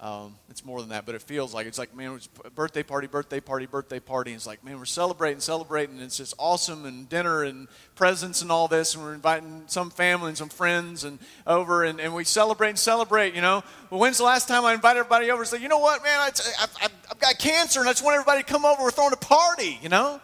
um, 0.03 0.35
it's 0.49 0.65
more 0.65 0.81
than 0.81 0.89
that, 0.91 1.05
but 1.05 1.15
it 1.15 1.21
feels 1.21 1.53
like 1.53 1.67
it's 1.67 1.77
like, 1.77 1.95
man, 1.95 2.15
it's 2.15 2.27
birthday 2.55 2.83
party, 2.83 3.07
birthday 3.07 3.39
party, 3.39 3.67
birthday 3.67 4.01
party. 4.01 4.31
And 4.31 4.39
it's 4.39 4.47
like, 4.47 4.65
man, 4.65 4.79
we're 4.79 4.87
celebrating, 4.87 5.41
celebrating. 5.41 5.97
And 5.97 6.05
it's 6.05 6.17
just 6.17 6.33
awesome 6.39 6.87
and 6.87 7.07
dinner 7.07 7.43
and 7.43 7.69
presents 7.97 8.41
and 8.41 8.51
all 8.51 8.67
this. 8.67 8.95
And 8.95 9.05
we're 9.05 9.13
inviting 9.13 9.65
some 9.67 9.91
family 9.91 10.29
and 10.29 10.39
some 10.39 10.49
friends 10.49 11.05
and 11.05 11.19
over 11.47 11.85
and, 11.85 12.01
and 12.01 12.15
we 12.15 12.25
celebrate 12.25 12.71
and 12.71 12.79
celebrate, 12.79 13.35
you 13.35 13.43
know. 13.43 13.63
But 13.91 13.99
when's 13.99 14.17
the 14.17 14.25
last 14.25 14.49
time 14.49 14.65
I 14.65 14.73
invited 14.73 15.01
everybody 15.01 15.31
over 15.31 15.43
and 15.43 15.49
said, 15.49 15.61
you 15.61 15.69
know 15.69 15.81
what, 15.81 16.03
man, 16.03 16.19
I, 16.19 16.31
I've, 16.63 16.93
I've 17.11 17.21
got 17.21 17.39
cancer 17.39 17.81
and 17.81 17.89
I 17.89 17.93
just 17.93 18.03
want 18.03 18.15
everybody 18.15 18.43
to 18.43 18.49
come 18.51 18.65
over. 18.65 18.83
We're 18.83 18.91
throwing 18.91 19.13
a 19.13 19.17
party, 19.17 19.79
you 19.83 19.91
know? 19.91 20.19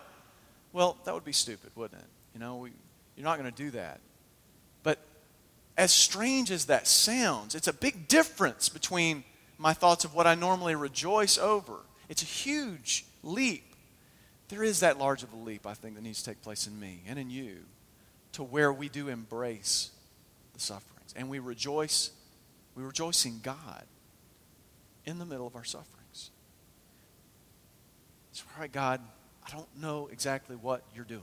Well, 0.73 0.97
that 1.05 1.13
would 1.13 1.25
be 1.25 1.33
stupid, 1.33 1.73
wouldn't 1.75 2.01
it? 2.01 2.09
You 2.33 2.41
know, 2.41 2.57
we, 2.57 2.71
you're 3.15 3.25
not 3.25 3.39
going 3.39 3.53
to 3.53 3.63
do 3.63 3.71
that. 3.73 4.01
But 4.83 5.01
as 5.77 5.93
strange 5.93 6.51
as 6.51 6.65
that 6.67 6.87
sounds, 6.87 7.55
it's 7.55 7.69
a 7.69 7.75
big 7.75 8.09
difference 8.09 8.71
between– 8.71 9.23
my 9.59 9.73
thoughts 9.73 10.05
of 10.05 10.15
what 10.15 10.27
I 10.27 10.35
normally 10.35 10.75
rejoice 10.75 11.39
over. 11.39 11.79
It's 12.09 12.23
a 12.23 12.27
huge 12.27 13.07
leap. 13.23 13.75
There 14.49 14.63
is 14.63 14.81
that 14.81 14.99
large 14.99 15.23
of 15.23 15.33
a 15.33 15.37
leap, 15.37 15.67
I 15.67 15.75
think, 15.75 15.95
that 15.97 16.03
needs 16.03 16.23
to 16.23 16.31
take 16.31 16.43
place 16.43 16.67
in 16.67 16.79
me 16.79 17.03
and 17.09 17.19
in 17.19 17.31
you 17.31 17.59
to 18.33 18.45
where 18.45 18.73
we 18.73 18.89
do 18.89 19.09
embrace 19.09 19.91
the 20.53 20.61
sufferings. 20.61 21.15
And 21.17 21.29
we 21.29 21.39
rejoice, 21.39 22.11
we 22.75 22.83
rejoice 22.83 23.25
in 23.25 23.41
God 23.43 23.85
in 25.05 25.19
the 25.19 25.25
middle 25.25 25.47
of 25.47 25.57
our 25.57 25.65
sufferings. 25.65 26.31
So, 28.33 28.45
all 28.55 28.61
right, 28.61 28.71
God, 28.71 29.01
I 29.47 29.51
don't 29.51 29.81
know 29.81 30.09
exactly 30.13 30.57
what 30.57 30.83
you're 30.95 31.05
doing, 31.05 31.23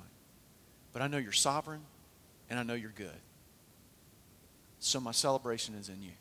but 0.91 1.01
I 1.01 1.07
know 1.07 1.17
you're 1.17 1.31
sovereign 1.31 1.81
and 2.49 2.59
I 2.59 2.63
know 2.63 2.73
you're 2.73 2.89
good. 2.89 3.09
So 4.79 4.99
my 4.99 5.11
celebration 5.11 5.75
is 5.75 5.89
in 5.89 6.01
you. 6.01 6.11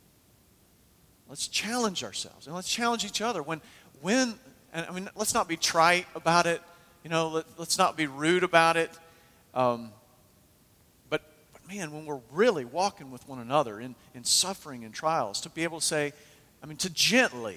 Let's 1.33 1.49
challenge 1.49 2.05
ourselves 2.05 2.47
and 2.47 2.55
let's 2.55 2.69
challenge 2.69 3.07
each 3.07 3.23
other. 3.23 3.43
When, 3.43 3.63
when, 4.03 4.35
and 4.75 4.85
I 4.87 4.93
mean, 4.93 5.09
let's 5.17 5.33
not 5.33 5.49
be 5.49 5.57
trite 5.57 6.05
about 6.15 6.45
it. 6.45 6.61
You 7.05 7.09
know, 7.09 7.29
let, 7.29 7.47
us 7.59 7.79
not 7.79 7.97
be 7.97 8.07
rude 8.07 8.45
about 8.45 8.77
it. 8.77 8.91
Um, 9.55 9.93
but, 11.09 11.23
but 11.55 11.67
man, 11.67 11.91
when 11.91 12.05
we're 12.05 12.21
really 12.33 12.67
walking 12.67 13.11
with 13.11 13.27
one 13.27 13.39
another 13.39 13.81
in, 13.81 13.95
in 14.15 14.25
suffering 14.25 14.85
and 14.85 14.93
trials, 14.93 15.41
to 15.41 15.49
be 15.49 15.63
able 15.63 15.81
to 15.81 15.87
say, 15.87 16.13
I 16.63 16.67
mean, 16.67 16.77
to 16.77 16.91
gently, 16.91 17.57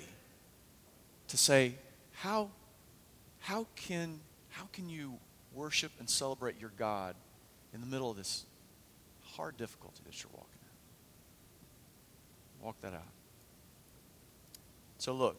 to 1.28 1.36
say, 1.36 1.74
how, 2.14 2.52
how, 3.40 3.68
can, 3.76 4.22
how 4.52 4.70
can 4.72 4.88
you 4.88 5.16
worship 5.54 5.92
and 6.00 6.10
celebrate 6.10 6.62
your 6.62 6.72
God 6.78 7.14
in 7.74 7.82
the 7.82 7.88
middle 7.88 8.10
of 8.10 8.16
this 8.16 8.46
hard 9.36 9.58
difficulty 9.58 10.00
that 10.06 10.24
you're 10.24 10.32
walking 10.32 10.60
in? 12.62 12.66
Walk 12.66 12.80
that 12.80 12.94
out. 12.94 13.04
So 15.06 15.13
look, 15.13 15.38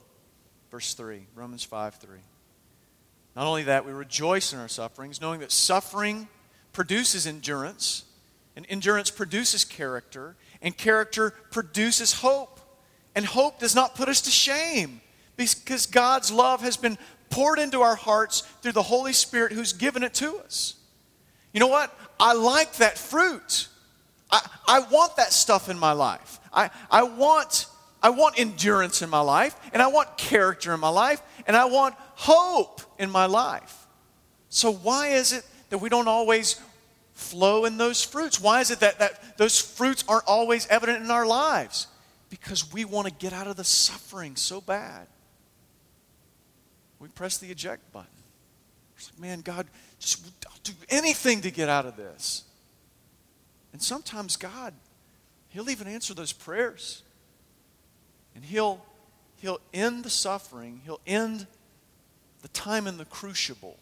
verse 0.70 0.94
3, 0.94 1.26
Romans 1.34 1.64
5 1.64 1.96
3. 1.96 2.18
Not 3.34 3.48
only 3.48 3.64
that, 3.64 3.84
we 3.84 3.90
rejoice 3.90 4.52
in 4.52 4.60
our 4.60 4.68
sufferings, 4.68 5.20
knowing 5.20 5.40
that 5.40 5.50
suffering 5.50 6.28
produces 6.72 7.26
endurance, 7.26 8.04
and 8.54 8.64
endurance 8.68 9.10
produces 9.10 9.64
character, 9.64 10.36
and 10.62 10.76
character 10.76 11.34
produces 11.50 12.12
hope. 12.12 12.60
And 13.16 13.26
hope 13.26 13.58
does 13.58 13.74
not 13.74 13.96
put 13.96 14.08
us 14.08 14.20
to 14.20 14.30
shame 14.30 15.00
because 15.36 15.86
God's 15.86 16.30
love 16.30 16.60
has 16.60 16.76
been 16.76 16.96
poured 17.28 17.58
into 17.58 17.82
our 17.82 17.96
hearts 17.96 18.42
through 18.62 18.70
the 18.70 18.84
Holy 18.84 19.12
Spirit 19.12 19.50
who's 19.50 19.72
given 19.72 20.04
it 20.04 20.14
to 20.14 20.36
us. 20.36 20.76
You 21.52 21.58
know 21.58 21.66
what? 21.66 21.92
I 22.20 22.34
like 22.34 22.74
that 22.74 22.98
fruit. 22.98 23.66
I, 24.30 24.48
I 24.68 24.78
want 24.92 25.16
that 25.16 25.32
stuff 25.32 25.68
in 25.68 25.76
my 25.76 25.90
life. 25.90 26.38
I, 26.52 26.70
I 26.88 27.02
want 27.02 27.66
I 28.06 28.10
want 28.10 28.38
endurance 28.38 29.02
in 29.02 29.10
my 29.10 29.20
life, 29.20 29.56
and 29.72 29.82
I 29.82 29.88
want 29.88 30.16
character 30.16 30.72
in 30.72 30.80
my 30.80 30.88
life, 30.88 31.20
and 31.46 31.56
I 31.56 31.64
want 31.64 31.94
hope 32.14 32.80
in 32.98 33.10
my 33.10 33.26
life. 33.26 33.86
So, 34.48 34.72
why 34.72 35.08
is 35.08 35.32
it 35.32 35.44
that 35.70 35.78
we 35.78 35.88
don't 35.88 36.08
always 36.08 36.60
flow 37.12 37.64
in 37.64 37.78
those 37.78 38.02
fruits? 38.04 38.40
Why 38.40 38.60
is 38.60 38.70
it 38.70 38.80
that, 38.80 38.98
that 39.00 39.36
those 39.38 39.60
fruits 39.60 40.04
aren't 40.08 40.26
always 40.26 40.66
evident 40.68 41.04
in 41.04 41.10
our 41.10 41.26
lives? 41.26 41.88
because 42.28 42.72
we 42.72 42.84
want 42.84 43.06
to 43.06 43.14
get 43.14 43.32
out 43.32 43.46
of 43.46 43.56
the 43.56 43.64
suffering 43.64 44.36
so 44.36 44.60
bad. 44.60 45.06
We 46.98 47.08
press 47.08 47.38
the 47.38 47.50
eject 47.50 47.92
button. 47.92 48.08
It's 48.96 49.12
like, 49.12 49.20
man, 49.20 49.40
God, 49.42 49.66
just 49.98 50.26
I'll 50.46 50.58
do 50.64 50.72
anything 50.88 51.42
to 51.42 51.50
get 51.50 51.68
out 51.68 51.86
of 51.86 51.96
this. 51.96 52.44
And 53.72 53.82
sometimes 53.82 54.36
God, 54.36 54.72
He'll 55.48 55.70
even 55.70 55.86
answer 55.86 56.14
those 56.14 56.32
prayers. 56.32 57.02
And 58.36 58.44
He'll 58.44 58.80
He'll 59.38 59.60
end 59.74 60.04
the 60.04 60.10
suffering, 60.10 60.80
He'll 60.84 61.00
end 61.06 61.46
the 62.42 62.48
time 62.48 62.86
in 62.86 62.96
the 62.96 63.04
crucible 63.04 63.78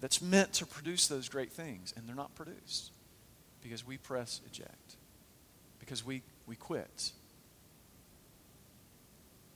that's 0.00 0.20
meant 0.20 0.52
to 0.54 0.66
produce 0.66 1.06
those 1.06 1.28
great 1.28 1.52
things, 1.52 1.94
and 1.96 2.08
they're 2.08 2.16
not 2.16 2.34
produced 2.34 2.90
because 3.62 3.86
we 3.86 3.96
press 3.96 4.40
eject, 4.44 4.96
because 5.78 6.04
we, 6.04 6.22
we 6.46 6.56
quit. 6.56 7.12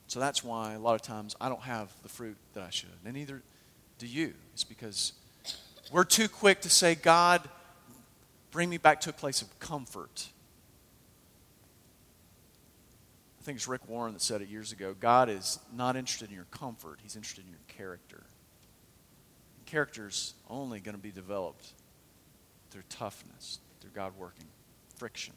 So 0.06 0.20
that's 0.20 0.44
why 0.44 0.74
a 0.74 0.78
lot 0.78 0.94
of 0.94 1.02
times 1.02 1.34
I 1.40 1.48
don't 1.48 1.62
have 1.62 1.90
the 2.04 2.08
fruit 2.08 2.36
that 2.54 2.62
I 2.62 2.70
should, 2.70 2.90
and 3.04 3.14
neither 3.14 3.42
do 3.98 4.06
you. 4.06 4.34
It's 4.52 4.62
because 4.62 5.12
we're 5.90 6.04
too 6.04 6.28
quick 6.28 6.60
to 6.60 6.70
say, 6.70 6.94
God, 6.94 7.42
bring 8.52 8.70
me 8.70 8.78
back 8.78 9.00
to 9.02 9.10
a 9.10 9.12
place 9.12 9.42
of 9.42 9.58
comfort. 9.58 10.28
I 13.35 13.35
think 13.46 13.58
it's 13.58 13.68
Rick 13.68 13.88
Warren 13.88 14.12
that 14.12 14.22
said 14.22 14.42
it 14.42 14.48
years 14.48 14.72
ago 14.72 14.92
God 14.98 15.28
is 15.30 15.60
not 15.72 15.94
interested 15.94 16.28
in 16.30 16.34
your 16.34 16.48
comfort, 16.50 16.98
He's 17.00 17.14
interested 17.14 17.44
in 17.44 17.50
your 17.50 17.60
character. 17.68 18.24
character's 19.66 20.34
only 20.50 20.80
going 20.80 20.96
to 20.96 21.02
be 21.02 21.12
developed 21.12 21.72
through 22.70 22.82
toughness, 22.88 23.60
through 23.80 23.92
God 23.94 24.14
working, 24.18 24.46
friction. 24.96 25.32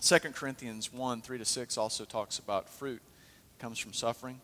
2 0.00 0.18
Corinthians 0.32 0.92
1 0.92 1.22
3 1.22 1.38
to 1.38 1.44
6 1.44 1.76
also 1.76 2.04
talks 2.04 2.38
about 2.38 2.68
fruit 2.68 3.02
that 3.50 3.62
comes 3.62 3.80
from 3.80 3.92
suffering. 3.92 4.40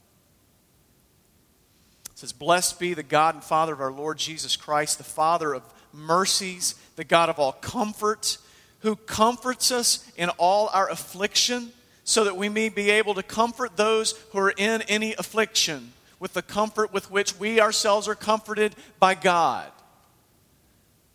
It 2.11 2.18
says, 2.18 2.33
Blessed 2.33 2.81
be 2.81 2.94
the 2.94 3.05
God 3.05 3.37
and 3.37 3.44
Father 3.44 3.72
of 3.72 3.81
our 3.81 3.92
Lord 3.92 4.18
Jesus 4.18 4.57
Christ, 4.57 4.98
the 4.98 5.05
Father 5.05 5.55
of 5.55 5.62
mercies, 5.92 6.74
the 6.96 7.05
God 7.05 7.29
of 7.29 7.38
all 7.38 7.53
comfort, 7.53 8.38
who 8.81 8.96
comforts 8.96 9.70
us 9.70 10.11
in 10.16 10.29
all 10.31 10.70
our 10.72 10.90
affliction, 10.90 11.70
so 12.11 12.25
that 12.25 12.37
we 12.37 12.49
may 12.49 12.68
be 12.68 12.90
able 12.90 13.14
to 13.14 13.23
comfort 13.23 13.77
those 13.77 14.18
who 14.33 14.40
are 14.40 14.53
in 14.57 14.83
any 14.83 15.14
affliction 15.14 15.92
with 16.18 16.33
the 16.33 16.42
comfort 16.42 16.92
with 16.92 17.09
which 17.09 17.38
we 17.38 17.61
ourselves 17.61 18.09
are 18.09 18.16
comforted 18.16 18.75
by 18.99 19.14
God. 19.14 19.70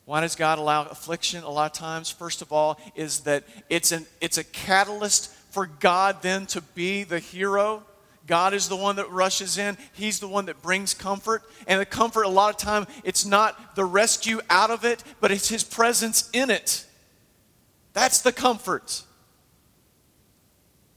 Why 0.05 0.21
does 0.21 0.37
God 0.37 0.57
allow 0.57 0.83
affliction 0.83 1.43
a 1.43 1.49
lot 1.49 1.69
of 1.69 1.77
times? 1.77 2.09
First 2.09 2.41
of 2.41 2.53
all, 2.53 2.79
is 2.95 3.19
that 3.21 3.43
it's, 3.69 3.91
an, 3.91 4.05
it's 4.21 4.37
a 4.37 4.43
catalyst 4.45 5.33
for 5.51 5.65
God 5.65 6.21
then 6.21 6.45
to 6.47 6.61
be 6.61 7.03
the 7.03 7.19
hero. 7.19 7.83
God 8.25 8.53
is 8.53 8.69
the 8.69 8.77
one 8.77 8.95
that 8.95 9.11
rushes 9.11 9.57
in. 9.57 9.77
He's 9.91 10.21
the 10.21 10.29
one 10.29 10.45
that 10.45 10.61
brings 10.61 10.93
comfort. 10.93 11.43
And 11.67 11.81
the 11.81 11.85
comfort, 11.85 12.23
a 12.23 12.29
lot 12.29 12.51
of 12.51 12.57
time, 12.57 12.87
it's 13.03 13.25
not 13.25 13.75
the 13.75 13.83
rescue 13.83 14.39
out 14.49 14.71
of 14.71 14.85
it, 14.85 15.03
but 15.19 15.29
it's 15.29 15.49
His 15.49 15.65
presence 15.65 16.29
in 16.31 16.49
it. 16.49 16.85
That's 17.91 18.21
the 18.21 18.31
comfort. 18.31 19.03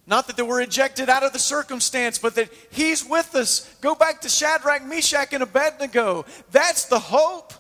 Not 0.08 0.26
that 0.26 0.38
they 0.38 0.42
were 0.42 0.62
ejected 0.62 1.10
out 1.10 1.22
of 1.22 1.34
the 1.34 1.38
circumstance, 1.38 2.18
but 2.18 2.34
that 2.36 2.50
He's 2.70 3.04
with 3.04 3.34
us. 3.34 3.72
Go 3.82 3.94
back 3.94 4.22
to 4.22 4.30
Shadrach, 4.30 4.82
Meshach, 4.82 5.34
and 5.34 5.42
Abednego. 5.42 6.24
That's 6.50 6.86
the 6.86 6.98
hope. 6.98 7.52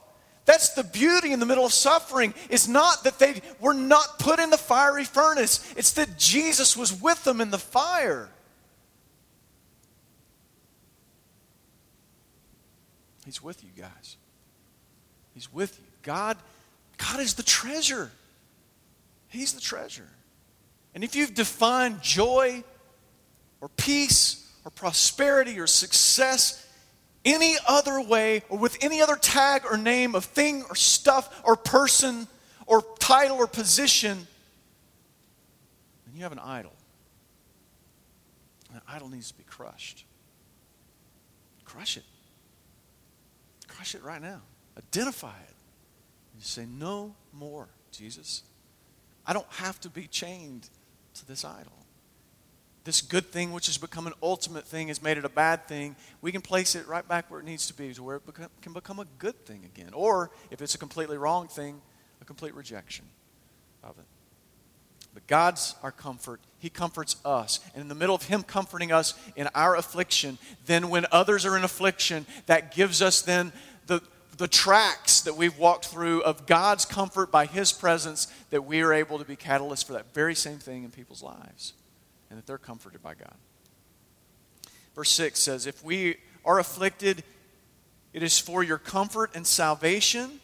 That's 0.46 0.70
the 0.70 0.82
beauty 0.82 1.32
in 1.32 1.40
the 1.40 1.46
middle 1.46 1.66
of 1.66 1.74
suffering. 1.74 2.32
Is 2.48 2.66
not 2.66 3.04
that 3.04 3.18
they 3.18 3.42
were 3.60 3.74
not 3.74 4.18
put 4.18 4.38
in 4.38 4.48
the 4.48 4.56
fiery 4.56 5.04
furnace, 5.04 5.74
it's 5.76 5.92
that 5.92 6.16
Jesus 6.16 6.74
was 6.74 6.90
with 6.90 7.22
them 7.22 7.42
in 7.42 7.50
the 7.50 7.58
fire. 7.58 8.30
He's 13.26 13.42
with 13.42 13.62
you 13.62 13.70
guys. 13.76 14.16
He's 15.34 15.52
with 15.52 15.78
you. 15.78 15.84
God, 16.02 16.38
God 16.96 17.20
is 17.20 17.34
the 17.34 17.42
treasure. 17.42 18.10
He's 19.28 19.52
the 19.52 19.60
treasure. 19.60 20.08
And 20.98 21.04
if 21.04 21.14
you've 21.14 21.32
defined 21.32 22.02
joy 22.02 22.64
or 23.60 23.68
peace 23.68 24.50
or 24.64 24.72
prosperity 24.72 25.60
or 25.60 25.68
success 25.68 26.66
any 27.24 27.54
other 27.68 28.00
way 28.00 28.42
or 28.48 28.58
with 28.58 28.76
any 28.82 29.00
other 29.00 29.14
tag 29.14 29.62
or 29.70 29.76
name 29.76 30.16
of 30.16 30.24
thing 30.24 30.64
or 30.68 30.74
stuff 30.74 31.40
or 31.44 31.54
person 31.54 32.26
or 32.66 32.82
title 32.98 33.36
or 33.36 33.46
position, 33.46 34.26
then 36.04 36.16
you 36.16 36.24
have 36.24 36.32
an 36.32 36.40
idol. 36.40 36.72
And 38.66 38.78
that 38.78 38.82
idol 38.88 39.08
needs 39.08 39.30
to 39.30 39.38
be 39.38 39.44
crushed. 39.44 40.04
Crush 41.64 41.96
it. 41.96 42.02
Crush 43.68 43.94
it 43.94 44.02
right 44.02 44.20
now. 44.20 44.40
Identify 44.76 45.28
it. 45.28 45.54
And 46.32 46.40
you 46.40 46.44
say, 46.44 46.66
No 46.66 47.14
more, 47.32 47.68
Jesus. 47.92 48.42
I 49.24 49.32
don't 49.32 49.46
have 49.50 49.78
to 49.82 49.90
be 49.90 50.08
chained 50.08 50.68
to 51.20 51.26
this 51.26 51.44
idol 51.44 51.78
this 52.88 53.02
good 53.02 53.26
thing, 53.26 53.52
which 53.52 53.66
has 53.66 53.76
become 53.76 54.06
an 54.06 54.14
ultimate 54.22 54.66
thing, 54.66 54.88
has 54.88 55.02
made 55.02 55.18
it 55.18 55.24
a 55.26 55.28
bad 55.28 55.68
thing, 55.68 55.94
we 56.22 56.32
can 56.32 56.40
place 56.40 56.74
it 56.74 56.88
right 56.88 57.06
back 57.06 57.30
where 57.30 57.38
it 57.38 57.44
needs 57.44 57.66
to 57.66 57.74
be, 57.74 57.92
to 57.92 58.02
where 58.02 58.16
it 58.16 58.24
become, 58.24 58.48
can 58.62 58.72
become 58.72 58.98
a 58.98 59.04
good 59.18 59.44
thing 59.44 59.62
again. 59.66 59.90
Or, 59.92 60.30
if 60.50 60.62
it's 60.62 60.74
a 60.74 60.78
completely 60.78 61.18
wrong 61.18 61.48
thing, 61.48 61.82
a 62.22 62.24
complete 62.24 62.54
rejection 62.54 63.04
of 63.84 63.98
it. 63.98 64.06
But 65.12 65.26
God's 65.26 65.74
our 65.82 65.92
comfort. 65.92 66.40
He 66.60 66.70
comforts 66.70 67.16
us. 67.26 67.60
And 67.74 67.82
in 67.82 67.88
the 67.88 67.94
middle 67.94 68.14
of 68.14 68.22
Him 68.22 68.42
comforting 68.42 68.90
us 68.90 69.12
in 69.36 69.50
our 69.54 69.76
affliction, 69.76 70.38
then 70.64 70.88
when 70.88 71.04
others 71.12 71.44
are 71.44 71.58
in 71.58 71.64
affliction, 71.64 72.24
that 72.46 72.74
gives 72.74 73.02
us 73.02 73.20
then 73.20 73.52
the, 73.86 74.00
the 74.38 74.48
tracks 74.48 75.20
that 75.22 75.36
we've 75.36 75.58
walked 75.58 75.86
through 75.86 76.22
of 76.22 76.46
God's 76.46 76.84
comfort 76.84 77.30
by 77.30 77.46
His 77.46 77.72
presence 77.72 78.28
that 78.50 78.64
we 78.64 78.80
are 78.82 78.92
able 78.92 79.18
to 79.18 79.24
be 79.24 79.36
catalysts 79.36 79.84
for 79.84 79.92
that 79.94 80.14
very 80.14 80.34
same 80.34 80.58
thing 80.58 80.84
in 80.84 80.90
people's 80.90 81.22
lives 81.22 81.74
and 82.30 82.38
that 82.38 82.46
they're 82.46 82.56
comforted 82.56 83.02
by 83.02 83.14
God. 83.14 83.34
Verse 84.94 85.10
6 85.10 85.40
says, 85.40 85.66
If 85.66 85.84
we 85.84 86.16
are 86.44 86.60
afflicted, 86.60 87.24
it 88.12 88.22
is 88.22 88.38
for 88.38 88.62
your 88.62 88.78
comfort 88.78 89.32
and 89.34 89.46
salvation. 89.46 90.40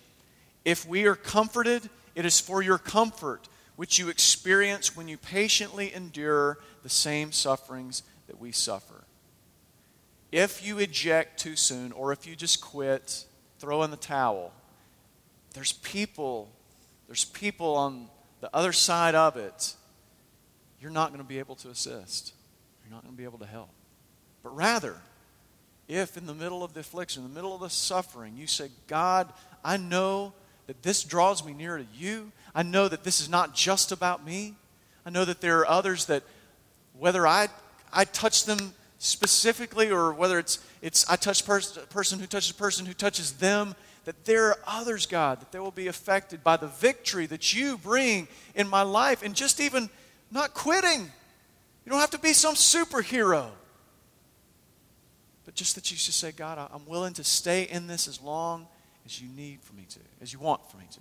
If 0.65 0.87
we 0.87 1.07
are 1.07 1.15
comforted, 1.15 1.89
it 2.17 2.27
is 2.27 2.41
for 2.41 2.63
your 2.63 2.79
comfort, 2.79 3.49
which 3.77 3.99
you 3.99 4.09
experience 4.09 4.97
when 4.97 5.07
you 5.07 5.19
patiently 5.19 5.95
endure 5.95 6.59
the 6.83 6.89
same 6.89 7.31
sufferings 7.31 8.03
that 8.27 8.41
we 8.41 8.51
suffer. 8.51 9.05
If 10.33 10.67
you 10.67 10.79
eject 10.79 11.39
too 11.39 11.55
soon, 11.55 11.93
or 11.93 12.13
if 12.13 12.27
you 12.27 12.35
just 12.35 12.61
quit, 12.61 13.25
throw 13.65 13.83
in 13.83 13.91
the 13.91 13.97
towel, 13.97 14.53
there's 15.55 15.73
people, 15.73 16.51
there's 17.07 17.25
people 17.25 17.77
on 17.77 18.09
the 18.41 18.55
other 18.55 18.73
side 18.73 19.15
of 19.15 19.39
it 19.39 19.75
you're 20.85 20.93
not 20.93 21.09
going 21.09 21.23
to 21.23 21.27
be 21.27 21.39
able 21.39 21.55
to 21.55 21.71
assist. 21.71 22.35
You're 22.85 22.93
not 22.93 23.03
going 23.03 23.15
to 23.15 23.17
be 23.17 23.25
able 23.25 23.39
to 23.39 23.47
help. 23.47 23.71
But 24.43 24.55
rather, 24.55 24.97
if 25.89 26.19
in 26.19 26.27
the 26.27 26.35
middle 26.35 26.63
of 26.63 26.75
the 26.75 26.81
affliction, 26.81 27.23
in 27.23 27.31
the 27.31 27.35
middle 27.35 27.55
of 27.55 27.63
the 27.63 27.71
suffering, 27.71 28.37
you 28.37 28.47
say, 28.47 28.69
God, 28.87 29.33
I 29.65 29.79
know 29.79 30.35
that 30.67 30.83
this 30.83 31.03
draws 31.03 31.43
me 31.43 31.55
near 31.55 31.79
to 31.79 31.87
you. 31.95 32.33
I 32.55 32.65
know 32.65 32.87
that 32.87 33.03
this 33.03 33.23
is 33.23 33.31
not 33.31 33.55
just 33.55 33.93
about 33.93 34.27
me. 34.27 34.57
I 35.07 35.11
know 35.11 35.25
that 35.25 35.41
there 35.41 35.61
are 35.61 35.67
others 35.67 36.05
that, 36.07 36.23
whether 36.99 37.27
I, 37.27 37.49
I 37.91 38.05
touch 38.05 38.45
them 38.45 38.75
specifically 39.05 39.91
or 39.91 40.13
whether 40.13 40.39
it's, 40.39 40.59
it's 40.81 41.09
I 41.09 41.17
touch 41.17 41.45
pers- 41.45 41.79
person 41.91 42.19
who 42.19 42.27
touches 42.27 42.53
person 42.53 42.87
who 42.87 42.95
touches 42.95 43.33
them, 43.33 43.75
that 44.05 44.25
there 44.25 44.49
are 44.49 44.59
others, 44.67 45.07
God, 45.07 45.41
that 45.41 45.53
they 45.53 45.59
will 45.59 45.71
be 45.71 45.89
affected 45.89 46.43
by 46.43 46.57
the 46.57 46.67
victory 46.67 47.27
that 47.27 47.55
you 47.55 47.79
bring 47.79 48.29
in 48.55 48.69
my 48.69 48.83
life. 48.83 49.23
And 49.23 49.35
just 49.35 49.61
even 49.61 49.89
not 50.31 50.55
quitting. 50.55 51.01
You 51.85 51.91
don't 51.91 52.01
have 52.01 52.11
to 52.11 52.19
be 52.19 52.33
some 52.33 52.55
superhero. 52.55 53.49
But 55.45 55.55
just 55.55 55.75
that 55.75 55.91
you 55.91 55.97
should 55.97 56.15
say, 56.15 56.33
God, 56.33 56.59
I'm 56.73 56.87
willing 56.87 57.15
to 57.15 57.25
stay 57.25 57.65
in 57.65 57.87
this 57.87 58.09
as 58.09 58.21
long 58.21 58.67
as 59.05 59.21
you 59.21 59.29
need 59.29 59.61
for 59.63 59.75
me 59.75 59.85
to, 59.91 60.01
as 60.23 60.33
you 60.33 60.39
want 60.39 60.71
for 60.71 60.79
me 60.79 60.85
to. 60.91 61.01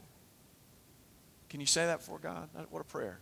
Can 1.50 1.62
you 1.62 1.66
say 1.66 1.86
that 1.86 2.02
for 2.02 2.20
God? 2.20 2.50
What 2.70 2.82
a 2.82 2.86
prayer. 2.86 3.20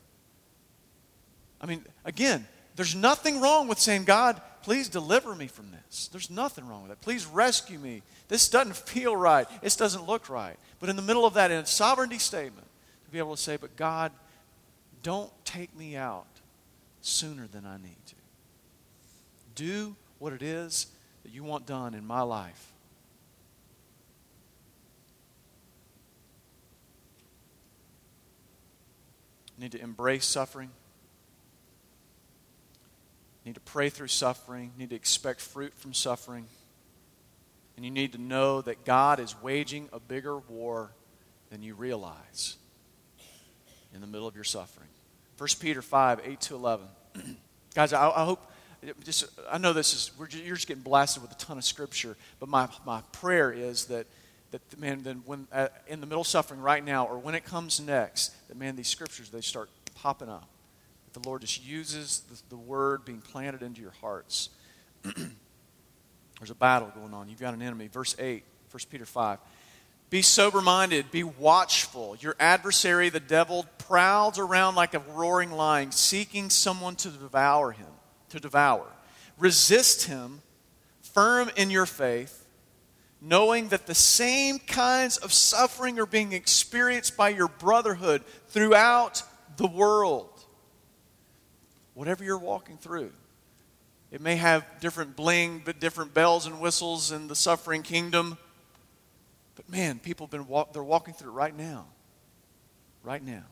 I 1.60 1.68
mean, 1.68 1.86
again, 2.06 2.48
there's 2.76 2.96
nothing 2.96 3.42
wrong 3.42 3.68
with 3.68 3.78
saying, 3.78 4.06
God, 4.06 4.42
please 4.64 4.90
deliver 4.90 5.36
me 5.36 5.48
from 5.48 5.72
this. 5.72 6.08
There's 6.08 6.30
nothing 6.30 6.68
wrong 6.68 6.84
with 6.84 6.90
that. 6.90 7.02
Please 7.02 7.26
rescue 7.26 7.80
me. 7.80 8.02
This 8.28 8.50
doesn't 8.50 8.76
feel 8.88 9.16
right. 9.16 9.48
This 9.62 9.76
doesn't 9.76 10.08
look 10.08 10.30
right. 10.30 10.58
But 10.80 10.90
in 10.90 10.96
the 10.96 11.02
middle 11.02 11.26
of 11.26 11.34
that, 11.36 11.52
in 11.52 11.58
a 11.58 11.66
sovereignty 11.66 12.20
statement, 12.20 12.68
to 13.06 13.12
be 13.12 13.20
able 13.20 13.36
to 13.36 13.42
say, 13.42 13.58
but 13.58 13.76
God, 13.76 14.12
don't 15.04 15.32
take 15.46 15.76
me 15.76 15.96
out 15.96 16.28
sooner 17.02 17.48
than 17.48 17.66
I 17.66 17.78
need 17.78 18.06
to. 18.08 18.16
Do 19.56 19.96
what 20.20 20.34
it 20.34 20.42
is 20.42 20.88
that 21.24 21.34
you 21.34 21.44
want 21.44 21.66
done 21.66 21.94
in 21.94 22.06
my 22.06 22.22
life. 22.22 22.72
Need 29.58 29.74
to 29.74 29.82
embrace 29.82 30.26
suffering. 30.26 30.72
Need 33.52 33.56
to 33.56 33.72
pray 33.72 33.90
through 33.90 34.08
suffering, 34.08 34.72
you 34.74 34.80
need 34.80 34.92
to 34.92 34.96
expect 34.96 35.42
fruit 35.42 35.74
from 35.76 35.94
suffering. 35.94 36.48
And 37.76 37.84
you 37.84 37.92
need 37.92 38.14
to 38.14 38.18
know 38.18 38.62
that 38.62 38.86
God 38.86 39.20
is 39.20 39.36
waging 39.42 39.90
a 39.92 40.00
bigger 40.00 40.38
war 40.38 40.92
than 41.50 41.62
you 41.62 41.76
realize 41.76 42.56
in 43.94 44.00
the 44.00 44.08
middle 44.08 44.26
of 44.26 44.36
your 44.36 44.46
suffering. 44.46 44.88
1 45.38 45.50
Peter 45.60 45.82
5, 45.82 46.22
8 46.24 46.42
to 46.42 46.56
11. 46.56 46.88
Guys, 47.76 47.92
I, 47.92 48.10
I, 48.10 48.24
hope, 48.24 48.50
just, 49.04 49.26
I 49.52 49.58
know 49.58 49.74
this 49.74 49.94
is, 49.94 50.12
just, 50.30 50.46
you're 50.46 50.56
just 50.56 50.68
getting 50.68 50.84
blasted 50.84 51.22
with 51.22 51.34
a 51.34 51.36
ton 51.36 51.58
of 51.58 51.66
scripture, 51.66 52.16
but 52.40 52.48
my, 52.48 52.70
my 52.86 53.02
prayer 53.12 53.52
is 53.52 53.86
that, 53.86 54.08
that 54.52 54.80
man, 54.80 55.04
then 55.04 55.24
when, 55.26 55.48
uh, 55.52 55.68
in 55.88 56.00
the 56.00 56.06
middle 56.06 56.22
of 56.22 56.28
suffering 56.28 56.62
right 56.62 56.86
now, 56.86 57.06
or 57.06 57.20
when 57.20 57.36
it 57.36 57.44
comes 57.44 57.82
next, 57.82 58.34
that 58.48 58.56
man, 58.56 58.78
these 58.78 58.88
scriptures, 58.88 59.30
they 59.30 59.42
start 59.42 59.70
popping 59.96 60.30
up. 60.30 60.48
The 61.14 61.28
Lord 61.28 61.42
just 61.42 61.66
uses 61.66 62.22
the, 62.30 62.42
the 62.50 62.58
word 62.58 63.06
being 63.06 63.22
planted 63.22 63.62
into 63.62 63.82
your 63.82 63.94
hearts. 64.02 64.50
There's 65.04 66.50
a 66.50 66.56
battle 66.56 66.92
going 66.96 67.14
on. 67.14 67.30
You've 67.30 67.40
got 67.40 67.54
an 67.54 67.62
enemy. 67.62 67.88
Verse 67.88 68.16
8, 68.18 68.44
1 68.72 68.82
Peter 68.90 69.06
5. 69.06 69.40
Be 70.10 70.22
sober 70.22 70.62
minded, 70.62 71.10
be 71.10 71.24
watchful. 71.24 72.18
Your 72.20 72.36
adversary, 72.38 73.10
the 73.10 73.22
devil, 73.22 73.66
prowls 73.78 74.38
around 74.38 74.76
like 74.76 74.94
a 74.94 75.00
roaring 75.14 75.52
lion, 75.52 75.94
seeking 75.94 76.50
someone 76.50 76.96
to 76.98 77.10
devour 77.10 77.72
him, 77.72 77.88
to 78.30 78.40
devour. 78.40 78.86
Resist 79.38 80.08
him, 80.08 80.42
firm 81.02 81.50
in 81.56 81.70
your 81.70 81.86
faith, 81.86 82.46
knowing 83.22 83.70
that 83.70 83.88
the 83.88 83.96
same 83.96 84.60
kinds 84.60 85.16
of 85.16 85.32
suffering 85.32 85.98
are 85.98 86.06
being 86.06 86.34
experienced 86.34 87.16
by 87.16 87.30
your 87.30 87.48
brotherhood 87.48 88.24
throughout 88.50 89.24
the 89.56 89.68
world. 89.68 90.31
Whatever 91.94 92.24
you're 92.24 92.38
walking 92.38 92.78
through, 92.78 93.12
it 94.12 94.22
may 94.22 94.36
have 94.36 94.66
different 94.80 95.16
bling, 95.16 95.62
but 95.64 95.80
different 95.80 96.14
bells 96.14 96.46
and 96.46 96.60
whistles 96.60 97.12
in 97.12 97.28
the 97.28 97.36
suffering 97.36 97.82
kingdom. 97.82 98.38
But 99.56 99.70
man, 99.70 100.00
people 100.00 100.28
have 100.28 100.32
been 100.32 100.48
walk, 100.48 100.74
they're 100.74 100.84
walking 100.84 101.14
through 101.14 101.32
it 101.32 101.36
right 101.36 101.56
now. 101.56 101.86
Right 103.04 103.24
now. 103.24 103.44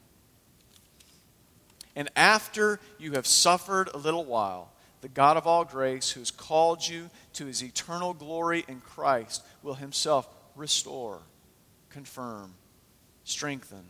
And 1.95 2.10
after 2.15 2.80
you 2.97 3.13
have 3.13 3.25
suffered 3.25 3.89
a 3.93 3.97
little 3.97 4.23
while, 4.23 4.71
the 5.02 5.08
God 5.08 5.38
of 5.38 5.47
all 5.47 5.65
grace, 5.65 6.12
who 6.12 6.19
has 6.19 6.32
called 6.32 6.88
you 6.88 7.10
to 7.34 7.45
his 7.45 7.63
eternal 7.63 8.13
glory 8.13 8.65
in 8.67 8.82
Christ, 8.82 9.43
will 9.63 9.75
himself 9.75 10.28
restore, 10.56 11.19
confirm, 11.89 12.54
strengthen, 13.23 13.86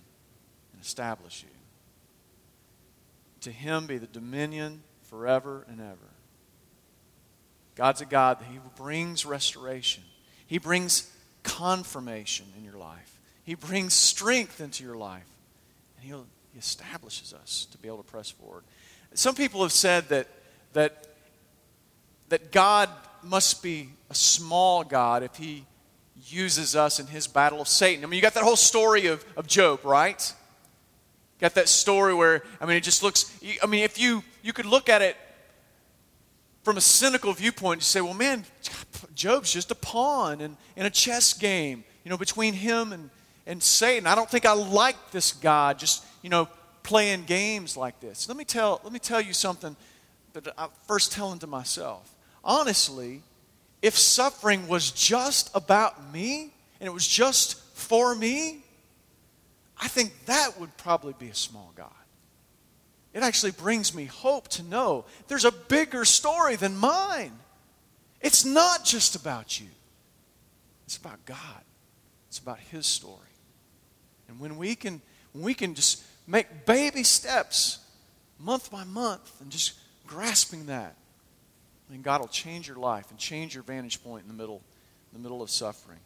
and 0.73 0.81
establish 0.81 1.43
you. 1.43 1.58
To 3.41 3.51
him 3.51 3.87
be 3.87 3.97
the 3.97 4.07
dominion 4.07 4.83
forever 5.03 5.65
and 5.69 5.79
ever. 5.79 6.09
God's 7.79 8.01
a 8.01 8.05
God 8.05 8.41
that 8.41 8.45
He 8.51 8.59
brings 8.75 9.25
restoration. 9.25 10.03
He 10.47 10.57
brings 10.57 11.09
confirmation 11.43 12.45
in 12.57 12.65
your 12.65 12.77
life. 12.77 13.17
He 13.45 13.55
brings 13.55 13.93
strength 13.93 14.59
into 14.59 14.83
your 14.83 14.95
life. 14.95 15.23
And 15.95 16.05
He'll, 16.05 16.25
He 16.51 16.59
establishes 16.59 17.33
us 17.33 17.67
to 17.71 17.77
be 17.77 17.87
able 17.87 17.99
to 17.99 18.03
press 18.03 18.29
forward. 18.29 18.63
Some 19.13 19.33
people 19.33 19.61
have 19.61 19.71
said 19.71 20.09
that, 20.09 20.27
that, 20.73 21.07
that 22.27 22.51
God 22.51 22.89
must 23.23 23.63
be 23.63 23.89
a 24.09 24.15
small 24.15 24.83
God 24.83 25.23
if 25.23 25.37
He 25.37 25.65
uses 26.27 26.75
us 26.75 26.99
in 26.99 27.07
His 27.07 27.27
battle 27.27 27.61
of 27.61 27.69
Satan. 27.69 28.03
I 28.03 28.07
mean, 28.07 28.17
you 28.17 28.21
got 28.21 28.33
that 28.33 28.43
whole 28.43 28.57
story 28.57 29.07
of, 29.07 29.23
of 29.37 29.47
Job, 29.47 29.85
right? 29.85 30.33
Got 31.39 31.55
that 31.55 31.69
story 31.69 32.13
where, 32.13 32.43
I 32.59 32.65
mean, 32.65 32.75
it 32.75 32.83
just 32.83 33.01
looks, 33.01 33.33
I 33.63 33.65
mean, 33.65 33.83
if 33.83 33.97
you, 33.97 34.23
you 34.43 34.51
could 34.51 34.65
look 34.65 34.89
at 34.89 35.01
it 35.01 35.15
from 36.63 36.77
a 36.77 36.81
cynical 36.81 37.31
viewpoint, 37.33 37.79
you 37.79 37.85
say, 37.85 38.01
well, 38.01 38.13
man, 38.13 38.43
Job's 39.15 39.51
just 39.53 39.71
a 39.71 39.75
pawn 39.75 40.41
in, 40.41 40.57
in 40.75 40.85
a 40.85 40.89
chess 40.89 41.33
game, 41.33 41.85
you 42.03 42.09
know, 42.09 42.17
between 42.17 42.53
him 42.53 42.91
and, 42.91 43.09
and 43.47 43.63
Satan. 43.63 44.05
I 44.05 44.15
don't 44.15 44.29
think 44.29 44.45
I 44.45 44.53
like 44.53 45.11
this 45.11 45.31
God 45.31 45.79
just, 45.79 46.03
you 46.21 46.29
know, 46.29 46.49
playing 46.83 47.23
games 47.23 47.77
like 47.77 47.99
this. 48.01 48.27
Let 48.27 48.37
me 48.37 48.43
tell, 48.43 48.81
let 48.83 48.91
me 48.91 48.99
tell 48.99 49.21
you 49.21 49.31
something 49.31 49.77
that 50.33 50.47
I'm 50.57 50.69
first 50.87 51.11
telling 51.13 51.39
to 51.39 51.47
myself. 51.47 52.13
Honestly, 52.43 53.21
if 53.81 53.97
suffering 53.97 54.67
was 54.67 54.91
just 54.91 55.49
about 55.55 56.13
me 56.13 56.51
and 56.79 56.87
it 56.87 56.91
was 56.91 57.07
just 57.07 57.61
for 57.75 58.13
me, 58.13 58.63
I 59.79 59.87
think 59.87 60.25
that 60.25 60.59
would 60.59 60.75
probably 60.77 61.13
be 61.17 61.29
a 61.29 61.35
small 61.35 61.71
God. 61.75 61.91
It 63.13 63.23
actually 63.23 63.51
brings 63.51 63.95
me 63.95 64.05
hope 64.05 64.49
to 64.49 64.63
know 64.63 65.05
there's 65.27 65.45
a 65.45 65.51
bigger 65.51 66.05
story 66.05 66.55
than 66.55 66.75
mine. 66.75 67.31
It's 68.21 68.45
not 68.45 68.83
just 68.83 69.15
about 69.15 69.59
you, 69.59 69.67
it's 70.85 70.97
about 70.97 71.25
God, 71.25 71.63
it's 72.27 72.39
about 72.39 72.59
His 72.59 72.85
story. 72.85 73.15
And 74.27 74.39
when 74.39 74.57
we 74.57 74.75
can, 74.75 75.01
when 75.33 75.43
we 75.43 75.53
can 75.53 75.73
just 75.73 76.03
make 76.27 76.65
baby 76.65 77.03
steps 77.03 77.79
month 78.37 78.69
by 78.69 78.83
month 78.83 79.41
and 79.41 79.49
just 79.49 79.73
grasping 80.05 80.67
that, 80.67 80.95
then 81.89 82.01
God 82.01 82.21
will 82.21 82.27
change 82.27 82.67
your 82.67 82.77
life 82.77 83.09
and 83.09 83.17
change 83.17 83.55
your 83.55 83.63
vantage 83.63 84.03
point 84.03 84.23
in 84.23 84.27
the 84.27 84.35
middle, 84.35 84.61
in 85.11 85.19
the 85.19 85.23
middle 85.23 85.41
of 85.41 85.49
suffering. 85.49 85.97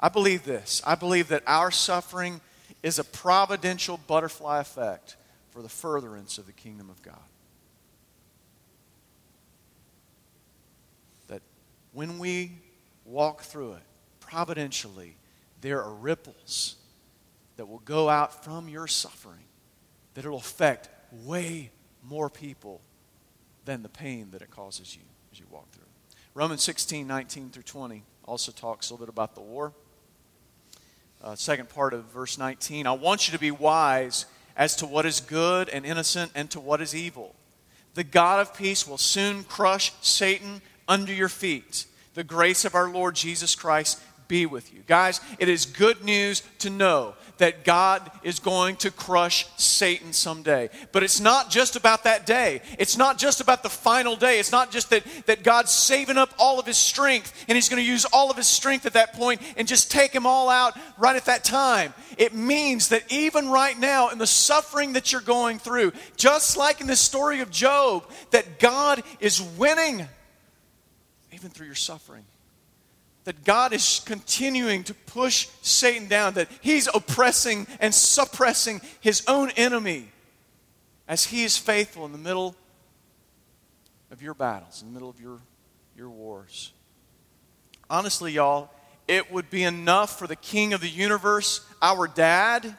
I 0.00 0.08
believe 0.08 0.44
this. 0.44 0.80
I 0.86 0.94
believe 0.94 1.28
that 1.28 1.42
our 1.46 1.70
suffering 1.70 2.40
is 2.86 3.00
a 3.00 3.04
providential 3.04 3.98
butterfly 4.06 4.60
effect 4.60 5.16
for 5.50 5.60
the 5.60 5.68
furtherance 5.68 6.38
of 6.38 6.46
the 6.46 6.52
kingdom 6.52 6.88
of 6.88 7.02
God. 7.02 7.18
That 11.26 11.42
when 11.92 12.20
we 12.20 12.52
walk 13.04 13.42
through 13.42 13.72
it, 13.72 13.82
providentially, 14.20 15.16
there 15.62 15.82
are 15.82 15.94
ripples 15.94 16.76
that 17.56 17.66
will 17.66 17.80
go 17.80 18.08
out 18.08 18.44
from 18.44 18.68
your 18.68 18.86
suffering 18.86 19.42
that 20.14 20.24
it 20.24 20.28
will 20.28 20.38
affect 20.38 20.88
way 21.24 21.72
more 22.04 22.30
people 22.30 22.80
than 23.64 23.82
the 23.82 23.88
pain 23.88 24.28
that 24.30 24.42
it 24.42 24.52
causes 24.52 24.94
you 24.94 25.02
as 25.32 25.40
you 25.40 25.46
walk 25.50 25.68
through. 25.72 25.82
Romans 26.34 26.62
16, 26.62 27.04
19 27.04 27.50
through 27.50 27.64
20 27.64 28.04
also 28.26 28.52
talks 28.52 28.90
a 28.90 28.94
little 28.94 29.06
bit 29.06 29.12
about 29.12 29.34
the 29.34 29.40
war. 29.40 29.72
Uh, 31.22 31.34
second 31.34 31.68
part 31.68 31.94
of 31.94 32.04
verse 32.06 32.38
19 32.38 32.86
I 32.86 32.92
want 32.92 33.26
you 33.26 33.32
to 33.32 33.38
be 33.38 33.50
wise 33.50 34.26
as 34.56 34.76
to 34.76 34.86
what 34.86 35.06
is 35.06 35.20
good 35.20 35.68
and 35.68 35.84
innocent 35.84 36.32
and 36.34 36.50
to 36.50 36.60
what 36.60 36.80
is 36.80 36.94
evil. 36.94 37.34
The 37.94 38.04
God 38.04 38.40
of 38.40 38.54
peace 38.54 38.86
will 38.86 38.98
soon 38.98 39.44
crush 39.44 39.92
Satan 40.02 40.60
under 40.86 41.12
your 41.12 41.28
feet. 41.28 41.86
The 42.14 42.24
grace 42.24 42.64
of 42.64 42.74
our 42.74 42.88
Lord 42.88 43.14
Jesus 43.14 43.54
Christ 43.54 44.00
be 44.28 44.46
with 44.46 44.72
you. 44.72 44.80
Guys, 44.86 45.20
it 45.38 45.48
is 45.48 45.66
good 45.66 46.04
news 46.04 46.42
to 46.60 46.70
know 46.70 47.14
that 47.38 47.64
God 47.64 48.10
is 48.22 48.38
going 48.38 48.76
to 48.76 48.90
crush 48.90 49.46
Satan 49.56 50.12
someday. 50.12 50.70
But 50.92 51.02
it's 51.02 51.20
not 51.20 51.50
just 51.50 51.76
about 51.76 52.04
that 52.04 52.26
day. 52.26 52.62
It's 52.78 52.96
not 52.96 53.18
just 53.18 53.40
about 53.40 53.62
the 53.62 53.68
final 53.68 54.16
day. 54.16 54.38
It's 54.38 54.52
not 54.52 54.70
just 54.70 54.90
that, 54.90 55.04
that 55.26 55.42
God's 55.42 55.70
saving 55.70 56.16
up 56.16 56.32
all 56.38 56.58
of 56.58 56.66
his 56.66 56.78
strength 56.78 57.44
and 57.48 57.56
he's 57.56 57.68
going 57.68 57.82
to 57.82 57.88
use 57.88 58.04
all 58.06 58.30
of 58.30 58.36
his 58.36 58.46
strength 58.46 58.86
at 58.86 58.94
that 58.94 59.12
point 59.12 59.40
and 59.56 59.68
just 59.68 59.90
take 59.90 60.12
him 60.12 60.26
all 60.26 60.48
out 60.48 60.78
right 60.98 61.16
at 61.16 61.26
that 61.26 61.44
time. 61.44 61.92
It 62.16 62.34
means 62.34 62.88
that 62.88 63.04
even 63.12 63.50
right 63.50 63.78
now, 63.78 64.08
in 64.08 64.18
the 64.18 64.26
suffering 64.26 64.94
that 64.94 65.12
you're 65.12 65.20
going 65.20 65.58
through, 65.58 65.92
just 66.16 66.56
like 66.56 66.80
in 66.80 66.86
the 66.86 66.96
story 66.96 67.40
of 67.40 67.50
Job, 67.50 68.10
that 68.30 68.58
God 68.58 69.02
is 69.20 69.42
winning 69.42 70.06
even 71.32 71.50
through 71.50 71.66
your 71.66 71.74
suffering 71.74 72.24
that 73.26 73.42
God 73.42 73.72
is 73.72 74.00
continuing 74.04 74.84
to 74.84 74.94
push 74.94 75.48
Satan 75.60 76.06
down, 76.06 76.34
that 76.34 76.48
he's 76.60 76.88
oppressing 76.94 77.66
and 77.80 77.92
suppressing 77.92 78.80
his 79.00 79.24
own 79.26 79.50
enemy 79.56 80.12
as 81.08 81.24
he 81.24 81.42
is 81.42 81.56
faithful 81.56 82.06
in 82.06 82.12
the 82.12 82.18
middle 82.18 82.54
of 84.12 84.22
your 84.22 84.32
battles, 84.32 84.80
in 84.80 84.86
the 84.86 84.94
middle 84.94 85.10
of 85.10 85.20
your, 85.20 85.40
your 85.96 86.08
wars. 86.08 86.72
Honestly, 87.90 88.30
y'all, 88.30 88.70
it 89.08 89.32
would 89.32 89.50
be 89.50 89.64
enough 89.64 90.20
for 90.20 90.28
the 90.28 90.36
king 90.36 90.72
of 90.72 90.80
the 90.80 90.88
universe, 90.88 91.66
our 91.82 92.06
dad, 92.06 92.76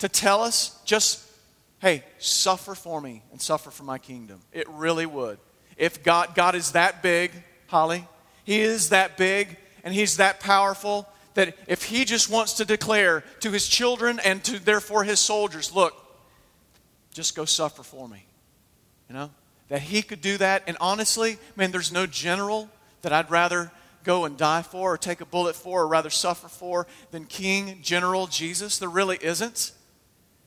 to 0.00 0.08
tell 0.08 0.42
us 0.42 0.76
just, 0.86 1.24
hey, 1.80 2.02
suffer 2.18 2.74
for 2.74 3.00
me 3.00 3.22
and 3.30 3.40
suffer 3.40 3.70
for 3.70 3.84
my 3.84 3.98
kingdom. 3.98 4.40
It 4.52 4.68
really 4.70 5.06
would. 5.06 5.38
If 5.76 6.02
God, 6.02 6.34
God 6.34 6.56
is 6.56 6.72
that 6.72 7.00
big, 7.00 7.30
Holly, 7.68 8.08
He 8.42 8.60
is 8.60 8.88
that 8.88 9.16
big 9.16 9.56
and 9.84 9.94
he's 9.94 10.16
that 10.16 10.40
powerful 10.40 11.08
that 11.34 11.56
if 11.66 11.84
he 11.84 12.04
just 12.04 12.28
wants 12.28 12.54
to 12.54 12.64
declare 12.64 13.22
to 13.40 13.50
his 13.50 13.68
children 13.68 14.18
and 14.24 14.42
to 14.44 14.58
therefore 14.58 15.04
his 15.04 15.20
soldiers, 15.20 15.72
look, 15.72 15.94
just 17.12 17.36
go 17.36 17.44
suffer 17.44 17.82
for 17.82 18.08
me. 18.08 18.24
You 19.08 19.14
know? 19.14 19.30
That 19.68 19.82
he 19.82 20.02
could 20.02 20.20
do 20.20 20.36
that. 20.38 20.64
And 20.66 20.76
honestly, 20.80 21.38
man, 21.54 21.70
there's 21.70 21.92
no 21.92 22.06
general 22.06 22.68
that 23.02 23.12
I'd 23.12 23.30
rather 23.30 23.70
go 24.02 24.24
and 24.24 24.36
die 24.36 24.62
for 24.62 24.94
or 24.94 24.98
take 24.98 25.20
a 25.20 25.26
bullet 25.26 25.54
for 25.54 25.82
or 25.82 25.86
rather 25.86 26.10
suffer 26.10 26.48
for 26.48 26.86
than 27.10 27.24
King 27.24 27.78
General 27.82 28.26
Jesus. 28.26 28.78
There 28.78 28.88
really 28.88 29.18
isn't. 29.20 29.72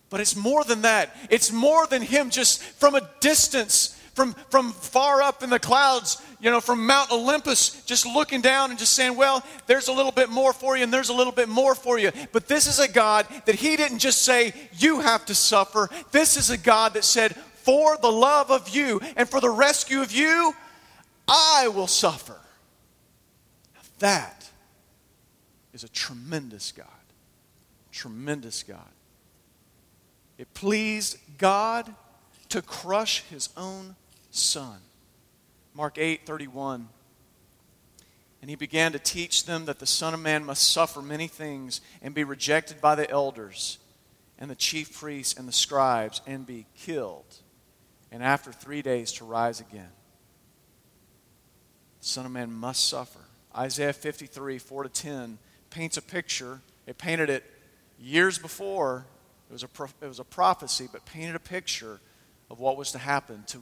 But 0.10 0.20
it's 0.20 0.36
more 0.36 0.64
than 0.64 0.82
that. 0.82 1.16
It's 1.30 1.52
more 1.52 1.88
than 1.88 2.02
him 2.02 2.32
just 2.32 2.62
from 2.62 2.96
a 2.96 3.10
distance 3.22 3.98
from, 4.14 4.34
from 4.50 4.72
far 4.72 5.22
up 5.22 5.44
in 5.44 5.50
the 5.50 5.60
clouds, 5.60 6.22
you 6.42 6.52
know, 6.52 6.60
from 6.60 6.86
Mount 6.86 7.12
Olympus, 7.12 7.84
just 7.86 8.06
looking 8.06 8.42
down 8.42 8.70
and 8.70 8.80
just 8.80 8.94
saying, 8.94 9.16
Well, 9.16 9.44
there's 9.68 9.88
a 9.88 9.94
little 9.94 10.12
bit 10.12 10.30
more 10.30 10.54
for 10.54 10.76
you, 10.76 10.84
and 10.84 10.94
there's 10.94 11.10
a 11.10 11.14
little 11.14 11.34
bit 11.34 11.48
more 11.48 11.76
for 11.76 11.98
you. 11.98 12.12
But 12.32 12.48
this 12.48 12.68
is 12.68 12.80
a 12.80 12.92
God 12.92 13.26
that 13.46 13.56
He 13.56 13.78
didn't 13.78 14.00
just 14.00 14.24
say, 14.24 14.54
You 14.74 15.00
have 15.00 15.26
to 15.28 15.36
suffer. 15.36 15.90
This 16.12 16.36
is 16.36 16.50
a 16.50 16.58
God 16.58 16.96
that 16.96 17.06
said, 17.06 17.36
For 17.36 17.98
the 17.98 18.12
love 18.12 18.52
of 18.52 18.70
you 18.70 19.00
and 19.16 19.30
for 19.30 19.40
the 19.40 19.50
rescue 19.50 20.02
of 20.02 20.12
you, 20.12 20.54
I 21.28 21.70
will 21.70 21.88
suffer. 21.88 22.40
Now 23.76 23.82
that 24.00 24.50
is 25.74 25.84
a 25.84 25.90
tremendous 25.90 26.72
God. 26.72 26.88
Tremendous 27.92 28.64
God. 28.64 28.80
It 30.38 30.54
pleased 30.54 31.18
God 31.38 31.94
to 32.50 32.62
crush 32.62 33.24
his 33.30 33.50
own 33.56 33.96
son. 34.32 34.78
Mark 35.74 35.98
8 35.98 36.26
31. 36.26 36.88
And 38.42 38.50
he 38.50 38.56
began 38.56 38.92
to 38.94 39.00
teach 39.00 39.46
them 39.46 39.66
that 39.66 39.78
the 39.78 39.86
Son 39.86 40.16
of 40.16 40.20
Man 40.20 40.44
must 40.44 40.72
suffer 40.72 41.02
many 41.02 41.28
things 41.28 41.80
and 42.02 42.16
be 42.16 42.24
rejected 42.24 42.82
by 42.82 42.96
the 42.96 43.10
elders 43.10 43.78
and 44.40 44.50
the 44.50 44.56
chief 44.56 45.00
priests 45.00 45.38
and 45.38 45.48
the 45.48 45.54
scribes 45.54 46.22
and 46.26 46.48
be 46.48 46.66
killed, 46.76 47.38
and 48.12 48.24
after 48.24 48.52
three 48.52 48.82
days 48.82 49.12
to 49.14 49.26
rise 49.26 49.60
again. 49.60 49.92
The 52.00 52.08
Son 52.08 52.26
of 52.26 52.32
Man 52.32 52.52
must 52.52 52.90
suffer. 52.90 53.20
Isaiah 53.56 53.94
53 53.94 54.58
4 54.58 54.84
to 54.84 54.90
10 54.90 55.38
paints 55.70 55.98
a 55.98 56.02
picture. 56.02 56.62
It 56.88 56.98
painted 56.98 57.30
it 57.30 57.44
years 58.00 58.40
before 58.40 59.06
it 59.50 59.54
was, 59.54 59.64
a, 59.64 59.70
it 60.02 60.08
was 60.08 60.20
a 60.20 60.24
prophecy, 60.24 60.88
but 60.92 61.06
painted 61.06 61.36
a 61.36 61.40
picture 61.40 62.00
of 62.50 62.60
what 62.60 62.78
was 62.78 62.92
to 62.94 62.98
happen 62.98 63.44
to 63.48 63.62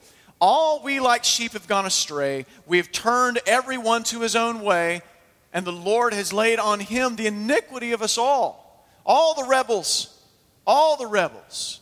All 0.41 0.81
we 0.81 0.99
like 0.99 1.23
sheep 1.23 1.53
have 1.53 1.67
gone 1.67 1.85
astray. 1.85 2.47
We 2.65 2.77
have 2.77 2.91
turned 2.91 3.39
everyone 3.45 4.03
to 4.05 4.21
his 4.21 4.35
own 4.35 4.61
way, 4.61 5.03
and 5.53 5.65
the 5.65 5.71
Lord 5.71 6.13
has 6.13 6.33
laid 6.33 6.57
on 6.57 6.79
him 6.79 7.15
the 7.15 7.27
iniquity 7.27 7.91
of 7.91 8.01
us 8.01 8.17
all. 8.17 8.87
All 9.05 9.35
the 9.35 9.47
rebels, 9.47 10.19
all 10.65 10.97
the 10.97 11.05
rebels. 11.05 11.79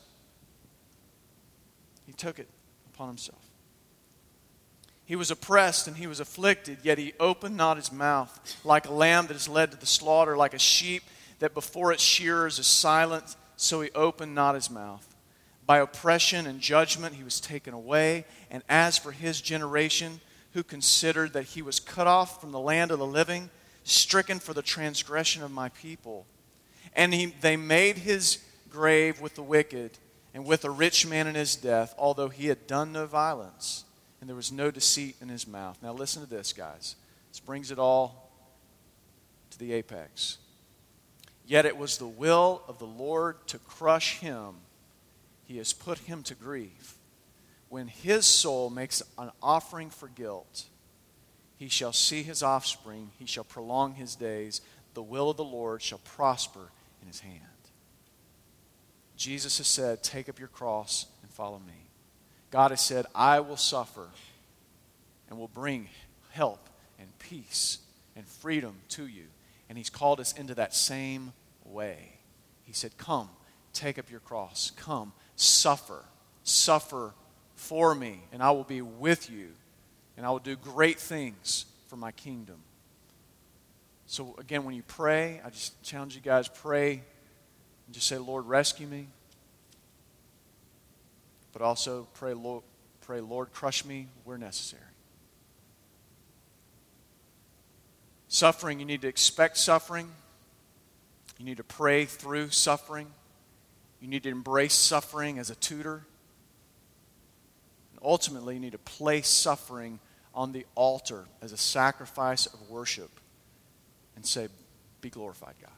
He 2.06 2.12
took 2.12 2.38
it 2.38 2.50
upon 2.94 3.08
himself. 3.08 3.40
He 5.06 5.16
was 5.16 5.32
oppressed 5.32 5.88
and 5.88 5.98
he 5.98 6.06
was 6.06 6.20
afflicted, 6.20 6.80
yet 6.84 6.98
he 6.98 7.14
opened 7.20 7.58
not 7.58 7.78
his 7.78 7.92
mouth. 7.92 8.58
Like 8.64 8.88
a 8.88 8.94
lamb 8.94 9.28
that 9.28 9.36
is 9.36 9.48
led 9.48 9.72
to 9.72 9.78
the 9.78 9.86
slaughter, 9.86 10.38
like 10.38 10.54
a 10.54 10.60
sheep 10.60 11.04
that 11.40 11.54
before 11.54 11.94
its 11.94 12.04
shearers 12.04 12.60
is 12.60 12.68
silent, 12.68 13.36
so 13.56 13.82
he 13.82 13.90
opened 13.96 14.36
not 14.36 14.56
his 14.56 14.70
mouth. 14.70 15.09
By 15.70 15.78
oppression 15.78 16.48
and 16.48 16.60
judgment 16.60 17.14
he 17.14 17.24
was 17.24 17.40
taken 17.40 17.76
away. 17.76 18.26
And 18.50 18.64
as 18.68 18.98
for 18.98 19.12
his 19.12 19.40
generation, 19.40 20.20
who 20.54 20.64
considered 20.64 21.34
that 21.34 21.44
he 21.44 21.62
was 21.62 21.80
cut 21.80 22.08
off 22.08 22.42
from 22.42 22.52
the 22.52 22.60
land 22.60 22.90
of 22.90 22.98
the 22.98 23.06
living, 23.06 23.52
stricken 23.84 24.40
for 24.40 24.56
the 24.56 24.64
transgression 24.64 25.44
of 25.44 25.52
my 25.52 25.70
people. 25.70 26.26
And 26.96 27.14
he, 27.14 27.28
they 27.42 27.56
made 27.56 28.00
his 28.00 28.40
grave 28.72 29.22
with 29.22 29.36
the 29.36 29.44
wicked 29.44 29.92
and 30.34 30.44
with 30.44 30.66
a 30.66 30.72
rich 30.72 31.06
man 31.06 31.28
in 31.28 31.36
his 31.36 31.56
death, 31.56 31.94
although 32.00 32.30
he 32.30 32.48
had 32.48 32.66
done 32.66 32.92
no 32.92 33.06
violence, 33.06 33.84
and 34.22 34.28
there 34.28 34.36
was 34.36 34.52
no 34.52 34.72
deceit 34.72 35.18
in 35.22 35.30
his 35.30 35.46
mouth. 35.46 35.78
Now, 35.84 35.94
listen 35.94 36.24
to 36.24 36.28
this, 36.28 36.52
guys. 36.52 36.96
This 37.30 37.40
brings 37.40 37.70
it 37.70 37.78
all 37.78 38.32
to 39.52 39.60
the 39.60 39.74
apex. 39.74 40.40
Yet 41.46 41.68
it 41.68 41.78
was 41.78 42.00
the 42.00 42.08
will 42.08 42.64
of 42.68 42.80
the 42.80 42.88
Lord 42.88 43.36
to 43.50 43.60
crush 43.60 44.18
him 44.18 44.56
he 45.50 45.58
has 45.58 45.74
put 45.74 45.98
him 45.98 46.22
to 46.22 46.36
grief. 46.36 46.94
When 47.70 47.88
his 47.88 48.28
soul 48.28 48.70
makes 48.70 49.02
an 49.18 49.32
offering 49.42 49.90
for 49.90 50.08
guilt, 50.08 50.66
he 51.58 51.70
shall 51.70 51.92
see 51.92 52.22
his 52.22 52.44
offspring, 52.44 53.10
he 53.18 53.26
shall 53.26 53.44
prolong 53.44 53.96
his 53.96 54.16
days, 54.16 54.62
the 54.94 55.02
will 55.02 55.32
of 55.32 55.38
the 55.38 55.44
Lord 55.44 55.82
shall 55.82 55.98
prosper 55.98 56.70
in 57.02 57.08
his 57.08 57.22
hand. 57.22 57.42
Jesus 59.18 59.58
has 59.58 59.66
said, 59.66 60.04
Take 60.04 60.30
up 60.30 60.38
your 60.38 60.50
cross 60.50 61.08
and 61.24 61.32
follow 61.32 61.58
me. 61.58 61.88
God 62.52 62.70
has 62.70 62.82
said, 62.82 63.08
I 63.16 63.40
will 63.40 63.58
suffer 63.58 64.08
and 65.30 65.40
will 65.40 65.48
bring 65.48 65.90
help 66.30 66.70
and 67.00 67.08
peace 67.18 67.80
and 68.16 68.28
freedom 68.28 68.76
to 68.90 69.08
you. 69.08 69.26
And 69.68 69.80
he's 69.80 69.90
called 69.90 70.20
us 70.20 70.32
into 70.34 70.54
that 70.56 70.76
same 70.76 71.34
way. 71.66 72.20
He 72.66 72.74
said, 72.74 73.00
Come, 73.00 73.30
take 73.74 73.98
up 73.98 74.12
your 74.12 74.20
cross. 74.20 74.72
Come, 74.76 75.12
suffer. 75.40 76.04
Suffer 76.44 77.14
for 77.56 77.94
me, 77.94 78.22
and 78.32 78.42
I 78.42 78.52
will 78.52 78.64
be 78.64 78.82
with 78.82 79.30
you, 79.30 79.50
and 80.18 80.26
I 80.26 80.30
will 80.30 80.40
do 80.40 80.56
great 80.56 81.00
things 81.00 81.66
for 81.88 81.96
my 81.96 82.12
kingdom. 82.12 82.58
So, 84.06 84.36
again, 84.40 84.64
when 84.64 84.76
you 84.76 84.84
pray, 84.84 85.42
I 85.46 85.50
just 85.50 85.82
challenge 85.84 86.16
you 86.16 86.22
guys 86.22 86.48
pray 86.48 86.94
and 86.94 87.94
just 87.94 88.08
say, 88.08 88.18
Lord, 88.18 88.46
rescue 88.48 88.88
me. 88.88 89.08
But 91.54 91.62
also 91.62 92.08
pray, 92.16 92.34
Lord, 92.34 92.64
pray, 93.02 93.22
Lord, 93.22 93.54
crush 93.54 93.86
me 93.86 94.08
where 94.24 94.38
necessary. 94.38 94.82
Suffering, 98.28 98.80
you 98.80 98.86
need 98.86 99.02
to 99.02 99.08
expect 99.08 99.58
suffering. 99.58 100.10
You 101.38 101.46
need 101.46 101.58
to 101.58 101.64
pray 101.64 102.06
through 102.06 102.50
suffering. 102.50 103.08
You 104.02 104.08
need 104.08 104.24
to 104.24 104.30
embrace 104.30 104.74
suffering 104.74 105.40
as 105.40 105.50
a 105.50 105.56
tutor. 105.56 106.06
And 107.92 108.00
ultimately, 108.02 108.56
you 108.56 108.60
need 108.60 108.72
to 108.72 108.78
place 108.78 109.28
suffering 109.28 110.00
on 110.34 110.52
the 110.52 110.66
altar 110.76 111.26
as 111.42 111.52
a 111.52 111.58
sacrifice 111.58 112.46
of 112.46 112.70
worship 112.70 113.12
and 114.16 114.26
say, 114.26 114.48
Be 115.02 115.10
glorified, 115.10 115.56
God. 115.62 115.72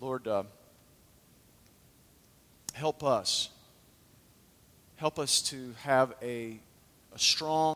Lord, 0.00 0.28
uh, 0.28 0.44
help 2.74 3.02
us. 3.02 3.50
Help 4.96 5.18
us 5.18 5.42
to 5.42 5.74
have 5.82 6.14
a, 6.22 6.58
a 7.12 7.18
strong 7.18 7.74